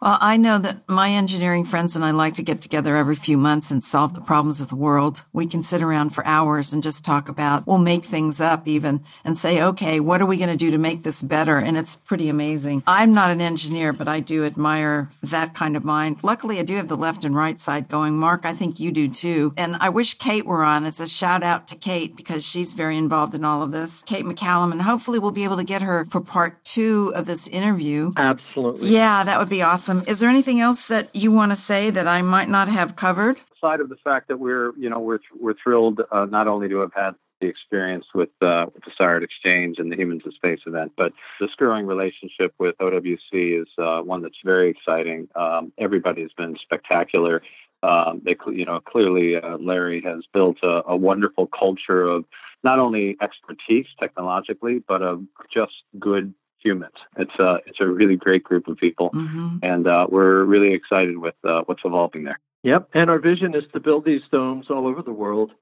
Well, 0.00 0.18
I 0.20 0.36
know 0.36 0.58
that 0.58 0.86
my 0.88 1.10
engineering 1.10 1.64
friends 1.64 1.96
and 1.96 2.04
I 2.04 2.10
like 2.10 2.34
to 2.34 2.42
get 2.42 2.60
together 2.60 2.96
every 2.96 3.16
few 3.16 3.38
months 3.38 3.70
and 3.70 3.82
solve 3.82 4.14
the 4.14 4.20
problems 4.20 4.60
of 4.60 4.68
the 4.68 4.76
world. 4.76 5.22
We 5.32 5.46
can 5.46 5.62
sit 5.62 5.82
around 5.82 6.10
for 6.10 6.24
hours 6.26 6.74
and 6.74 6.82
just 6.82 7.04
talk 7.04 7.30
about, 7.30 7.66
we'll 7.66 7.78
make 7.78 8.04
things 8.04 8.40
up 8.40 8.68
even 8.68 9.02
and 9.24 9.38
say, 9.38 9.62
okay, 9.62 10.00
what 10.00 10.20
are 10.20 10.26
we 10.26 10.36
going 10.36 10.50
to 10.50 10.56
do 10.56 10.70
to 10.70 10.78
make 10.78 11.02
this 11.02 11.22
better? 11.22 11.56
And 11.56 11.78
it's 11.78 11.96
pretty 11.96 12.28
amazing. 12.28 12.82
I'm 12.86 13.14
not 13.14 13.30
an 13.30 13.40
engineer, 13.40 13.94
but 13.94 14.06
I 14.06 14.20
do 14.20 14.44
admire 14.44 15.10
that 15.22 15.54
kind 15.54 15.76
of 15.76 15.84
mind. 15.84 16.18
Luckily, 16.22 16.58
I 16.58 16.62
do 16.62 16.76
have 16.76 16.88
the 16.88 16.96
left 16.96 17.24
and 17.24 17.34
right 17.34 17.58
side 17.58 17.88
going. 17.88 18.18
Mark, 18.18 18.44
I 18.44 18.52
think 18.52 18.78
you 18.78 18.92
do 18.92 19.08
too. 19.08 19.54
And 19.56 19.76
I 19.76 19.88
wish 19.88 20.18
Kate 20.18 20.44
were 20.44 20.62
on. 20.62 20.84
It's 20.84 21.00
a 21.00 21.08
shout 21.08 21.42
out 21.42 21.68
to 21.68 21.74
Kate 21.74 22.14
because 22.14 22.44
she's 22.44 22.74
very 22.74 22.98
involved 22.98 23.34
in 23.34 23.46
all 23.46 23.62
of 23.62 23.72
this. 23.72 24.02
Kate 24.02 24.26
McCallum, 24.26 24.72
and 24.72 24.82
hopefully 24.82 25.18
we'll 25.18 25.30
be 25.30 25.44
able 25.44 25.56
to 25.56 25.64
get 25.64 25.80
her 25.80 26.06
for 26.10 26.20
part 26.20 26.62
two 26.64 27.12
of 27.14 27.24
this 27.24 27.48
interview. 27.48 28.12
Absolutely. 28.16 28.90
Yeah, 28.90 29.24
that 29.24 29.38
would 29.38 29.48
be 29.48 29.62
awesome 29.62 29.85
awesome. 29.88 30.02
Is 30.08 30.18
there 30.18 30.28
anything 30.28 30.60
else 30.60 30.88
that 30.88 31.14
you 31.14 31.30
want 31.30 31.52
to 31.52 31.56
say 31.56 31.90
that 31.90 32.08
I 32.08 32.22
might 32.22 32.48
not 32.48 32.68
have 32.68 32.96
covered? 32.96 33.38
Aside 33.56 33.80
of 33.80 33.88
the 33.88 33.96
fact 33.96 34.26
that 34.28 34.38
we're, 34.38 34.76
you 34.76 34.90
know, 34.90 34.98
we're 34.98 35.20
we're 35.38 35.54
thrilled 35.62 36.00
uh, 36.10 36.24
not 36.24 36.48
only 36.48 36.68
to 36.68 36.78
have 36.78 36.92
had 36.92 37.12
the 37.40 37.46
experience 37.46 38.06
with, 38.14 38.30
uh, 38.40 38.66
with 38.74 38.82
the 38.84 38.90
SciArt 38.98 39.22
Exchange 39.22 39.76
and 39.78 39.92
the 39.92 39.96
Humans 39.96 40.22
in 40.24 40.32
Space 40.32 40.60
event, 40.66 40.92
but 40.96 41.12
this 41.38 41.50
growing 41.56 41.86
relationship 41.86 42.54
with 42.58 42.74
OWC 42.78 43.62
is 43.62 43.68
uh, 43.78 44.00
one 44.00 44.22
that's 44.22 44.38
very 44.42 44.70
exciting. 44.70 45.28
Um, 45.36 45.70
everybody's 45.78 46.32
been 46.32 46.56
spectacular. 46.62 47.42
Um, 47.82 48.22
they, 48.24 48.36
you 48.50 48.64
know, 48.64 48.80
clearly 48.80 49.36
uh, 49.36 49.58
Larry 49.58 50.00
has 50.02 50.24
built 50.32 50.56
a, 50.62 50.82
a 50.88 50.96
wonderful 50.96 51.46
culture 51.46 52.02
of 52.04 52.24
not 52.64 52.78
only 52.78 53.16
expertise 53.20 53.86
technologically, 54.00 54.82
but 54.88 55.02
of 55.02 55.22
just 55.52 55.74
good 56.00 56.32
humans. 56.66 56.94
It's 57.16 57.38
a 57.38 57.58
it's 57.66 57.80
a 57.80 57.86
really 57.86 58.16
great 58.16 58.42
group 58.42 58.66
of 58.66 58.76
people, 58.76 59.10
mm-hmm. 59.10 59.58
and 59.62 59.86
uh, 59.86 60.06
we're 60.10 60.42
really 60.44 60.74
excited 60.74 61.18
with 61.18 61.36
uh, 61.44 61.62
what's 61.66 61.82
evolving 61.84 62.24
there. 62.24 62.40
Yep, 62.64 62.90
and 62.94 63.08
our 63.08 63.20
vision 63.20 63.54
is 63.54 63.62
to 63.72 63.80
build 63.80 64.04
these 64.04 64.22
domes 64.32 64.66
all 64.68 64.86
over 64.86 65.02
the 65.02 65.12
world 65.12 65.52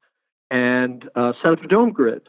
and 0.50 1.08
uh, 1.14 1.32
set 1.42 1.52
up 1.52 1.62
a 1.62 1.68
dome 1.68 1.92
grid, 1.92 2.22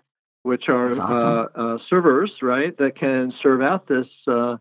which 0.44 0.68
are 0.68 0.92
uh, 0.92 1.00
awesome. 1.00 1.48
Uh, 1.56 1.78
servers, 1.90 2.32
right, 2.42 2.78
that 2.78 3.00
can 3.00 3.34
serve 3.42 3.62
out 3.62 3.88
this 3.88 4.08
uh, 4.28 4.58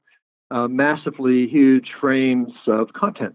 massively 0.50 1.48
huge 1.48 1.88
frames 2.00 2.52
of 2.68 2.92
content. 2.92 3.34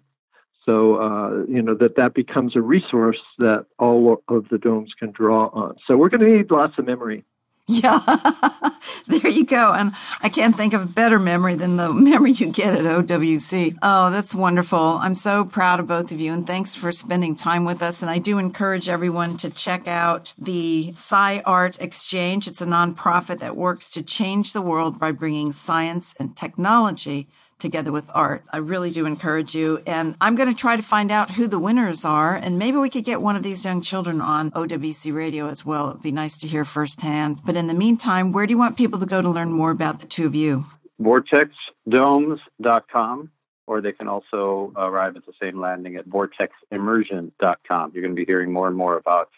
So 0.66 1.46
you 1.50 1.62
know 1.62 1.76
that 1.76 1.96
that 1.98 2.14
becomes 2.14 2.56
a 2.56 2.62
resource 2.62 3.22
that 3.40 3.66
all 3.80 4.22
of 4.28 4.48
the 4.50 4.58
domes 4.58 4.94
can 4.98 5.12
draw 5.12 5.48
on. 5.48 5.76
So 5.86 5.98
we're 5.98 6.10
going 6.10 6.22
to 6.22 6.38
need 6.38 6.52
lots 6.52 6.78
of 6.78 6.86
memory. 6.86 7.26
Yeah, 7.72 8.00
there 9.08 9.28
you 9.28 9.46
go. 9.46 9.74
And 9.74 9.94
I 10.22 10.30
can't 10.30 10.58
think 10.58 10.74
of 10.74 10.82
a 10.82 10.88
better 10.88 11.20
memory 11.20 11.54
than 11.54 11.78
the 11.78 11.94
memory 11.94 12.32
you 12.32 12.48
get 12.48 12.74
at 12.74 12.84
OWC. 12.84 13.78
Oh, 13.84 14.10
that's 14.10 14.34
wonderful. 14.34 14.80
I'm 14.80 15.14
so 15.14 15.46
proud 15.46 15.80
of 15.80 15.86
both 15.86 16.12
of 16.12 16.20
you 16.20 16.34
and 16.34 16.48
thanks 16.48 16.74
for 16.74 16.92
spending 16.92 17.36
time 17.36 17.66
with 17.66 17.84
us. 17.84 18.02
And 18.02 18.10
I 18.10 18.18
do 18.18 18.40
encourage 18.40 18.90
everyone 18.90 19.38
to 19.38 19.52
check 19.52 19.88
out 19.88 20.34
the 20.40 20.94
SciArt 20.96 21.80
Exchange. 21.80 22.48
It's 22.48 22.62
a 22.62 22.66
nonprofit 22.66 23.38
that 23.42 23.56
works 23.56 23.92
to 23.92 24.02
change 24.02 24.54
the 24.54 24.64
world 24.64 24.98
by 24.98 25.12
bringing 25.12 25.52
science 25.52 26.16
and 26.20 26.36
technology 26.36 27.28
together 27.60 27.92
with 27.92 28.10
art. 28.14 28.44
I 28.52 28.58
really 28.58 28.92
do 28.92 29.06
encourage 29.06 29.54
you. 29.54 29.82
And 29.86 30.16
I'm 30.20 30.36
going 30.36 30.50
to 30.50 30.56
try 30.56 30.76
to 30.76 30.82
find 30.82 31.12
out 31.12 31.32
who 31.32 31.48
the 31.48 31.60
winners 31.60 32.06
are. 32.06 32.36
And 32.36 32.58
maybe 32.58 32.78
we 32.78 32.90
could 32.90 33.06
get 33.06 33.22
one 33.22 33.36
of 33.36 33.44
these 33.44 33.64
young 33.64 33.82
children 33.82 34.22
on 34.22 34.52
OWC 34.52 35.14
radio 35.14 35.48
as 35.48 35.66
well. 35.66 35.90
It'd 35.90 36.02
be 36.02 36.12
nice 36.12 36.38
to 36.40 36.48
hear 36.48 36.66
firsthand. 36.66 37.42
But 37.46 37.56
in 37.56 37.68
the 37.68 37.74
meantime, 37.74 38.32
where 38.32 38.48
do 38.48 38.52
you 38.52 38.58
want 38.58 38.78
people 38.78 39.00
to 39.00 39.06
go 39.06 39.22
to 39.22 39.30
learn 39.30 39.52
more 39.52 39.72
about 39.72 40.00
the 40.00 40.08
two 40.08 40.26
of 40.26 40.36
you? 40.36 40.66
VortexDomes.com, 41.02 43.32
or 43.68 43.82
they 43.82 43.94
can 43.94 44.08
also 44.08 44.74
arrive 44.76 45.16
at 45.16 45.26
the 45.26 45.34
same 45.42 45.60
landing 45.60 45.96
at 45.96 46.08
vorteximmersion.com. 46.10 47.92
You're 47.94 48.02
going 48.02 48.16
to 48.16 48.20
be 48.20 48.26
hearing 48.26 48.52
more 48.52 48.68
and 48.68 48.76
more 48.76 48.98
about 48.98 49.30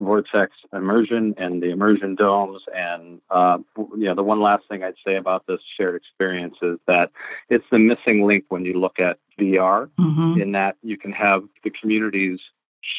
vortex 0.00 0.52
immersion 0.72 1.34
and 1.36 1.62
the 1.62 1.70
immersion 1.70 2.14
domes. 2.14 2.62
And 2.74 3.20
uh, 3.30 3.58
you 3.76 4.06
know, 4.06 4.14
the 4.14 4.22
one 4.22 4.40
last 4.40 4.64
thing 4.68 4.82
I'd 4.82 4.94
say 5.06 5.16
about 5.16 5.46
this 5.46 5.60
shared 5.76 5.94
experience 5.94 6.56
is 6.62 6.78
that 6.86 7.10
it's 7.48 7.64
the 7.70 7.78
missing 7.78 8.26
link 8.26 8.44
when 8.48 8.64
you 8.64 8.74
look 8.80 8.98
at 8.98 9.18
VR, 9.38 9.88
mm-hmm. 9.98 10.40
in 10.40 10.52
that 10.52 10.76
you 10.82 10.96
can 10.96 11.12
have 11.12 11.44
the 11.64 11.70
communities 11.70 12.40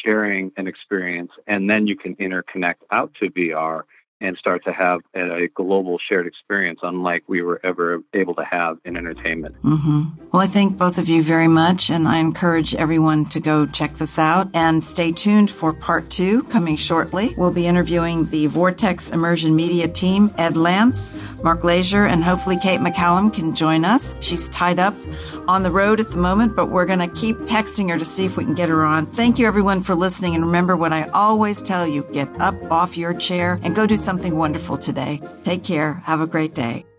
sharing 0.03 0.51
an 0.57 0.67
experience, 0.67 1.31
and 1.47 1.69
then 1.69 1.87
you 1.87 1.95
can 1.95 2.15
interconnect 2.17 2.81
out 2.91 3.11
to 3.19 3.29
VR 3.29 3.83
and 4.21 4.37
start 4.37 4.63
to 4.65 4.71
have 4.71 5.01
a 5.15 5.47
global 5.55 5.97
shared 6.07 6.27
experience 6.27 6.79
unlike 6.83 7.23
we 7.27 7.41
were 7.41 7.59
ever 7.63 8.01
able 8.13 8.35
to 8.35 8.43
have 8.43 8.77
in 8.85 8.95
entertainment. 8.95 9.55
Mm-hmm. 9.63 10.03
Well, 10.31 10.41
I 10.41 10.47
thank 10.47 10.77
both 10.77 10.97
of 10.97 11.09
you 11.09 11.23
very 11.23 11.47
much, 11.47 11.89
and 11.89 12.07
I 12.07 12.17
encourage 12.19 12.75
everyone 12.75 13.25
to 13.29 13.39
go 13.39 13.65
check 13.65 13.95
this 13.97 14.17
out 14.19 14.49
and 14.53 14.83
stay 14.83 15.11
tuned 15.11 15.51
for 15.51 15.73
part 15.73 16.09
two 16.09 16.43
coming 16.43 16.75
shortly. 16.75 17.33
We'll 17.35 17.51
be 17.51 17.67
interviewing 17.67 18.29
the 18.29 18.47
Vortex 18.47 19.11
Immersion 19.11 19.55
Media 19.55 19.87
team, 19.87 20.33
Ed 20.37 20.53
Lantz, 20.53 21.11
Mark 21.43 21.61
Lashier, 21.61 22.07
and 22.07 22.23
hopefully 22.23 22.57
Kate 22.57 22.79
McCallum 22.79 23.33
can 23.33 23.55
join 23.55 23.83
us. 23.83 24.15
She's 24.21 24.47
tied 24.49 24.79
up 24.79 24.95
on 25.47 25.63
the 25.63 25.71
road 25.71 25.99
at 25.99 26.11
the 26.11 26.17
moment, 26.17 26.55
but 26.55 26.69
we're 26.69 26.85
going 26.85 26.99
to 26.99 27.07
keep 27.07 27.35
texting 27.39 27.89
her 27.89 27.97
to 27.97 28.05
see 28.05 28.25
if 28.25 28.37
we 28.37 28.45
can 28.45 28.53
get 28.53 28.69
her 28.69 28.85
on. 28.85 29.05
Thank 29.07 29.39
you 29.39 29.47
everyone 29.47 29.81
for 29.81 29.95
listening. 29.95 30.35
And 30.35 30.45
remember 30.45 30.77
what 30.77 30.93
I 30.93 31.09
always 31.09 31.61
tell 31.61 31.87
you, 31.87 32.03
get 32.13 32.29
up 32.39 32.55
off 32.71 32.95
your 32.95 33.13
chair 33.13 33.59
and 33.63 33.75
go 33.75 33.87
do 33.87 33.97
something 34.11 34.35
wonderful 34.35 34.77
today. 34.77 35.21
Take 35.45 35.63
care. 35.63 35.93
Have 36.03 36.19
a 36.19 36.27
great 36.27 36.53
day. 36.53 36.90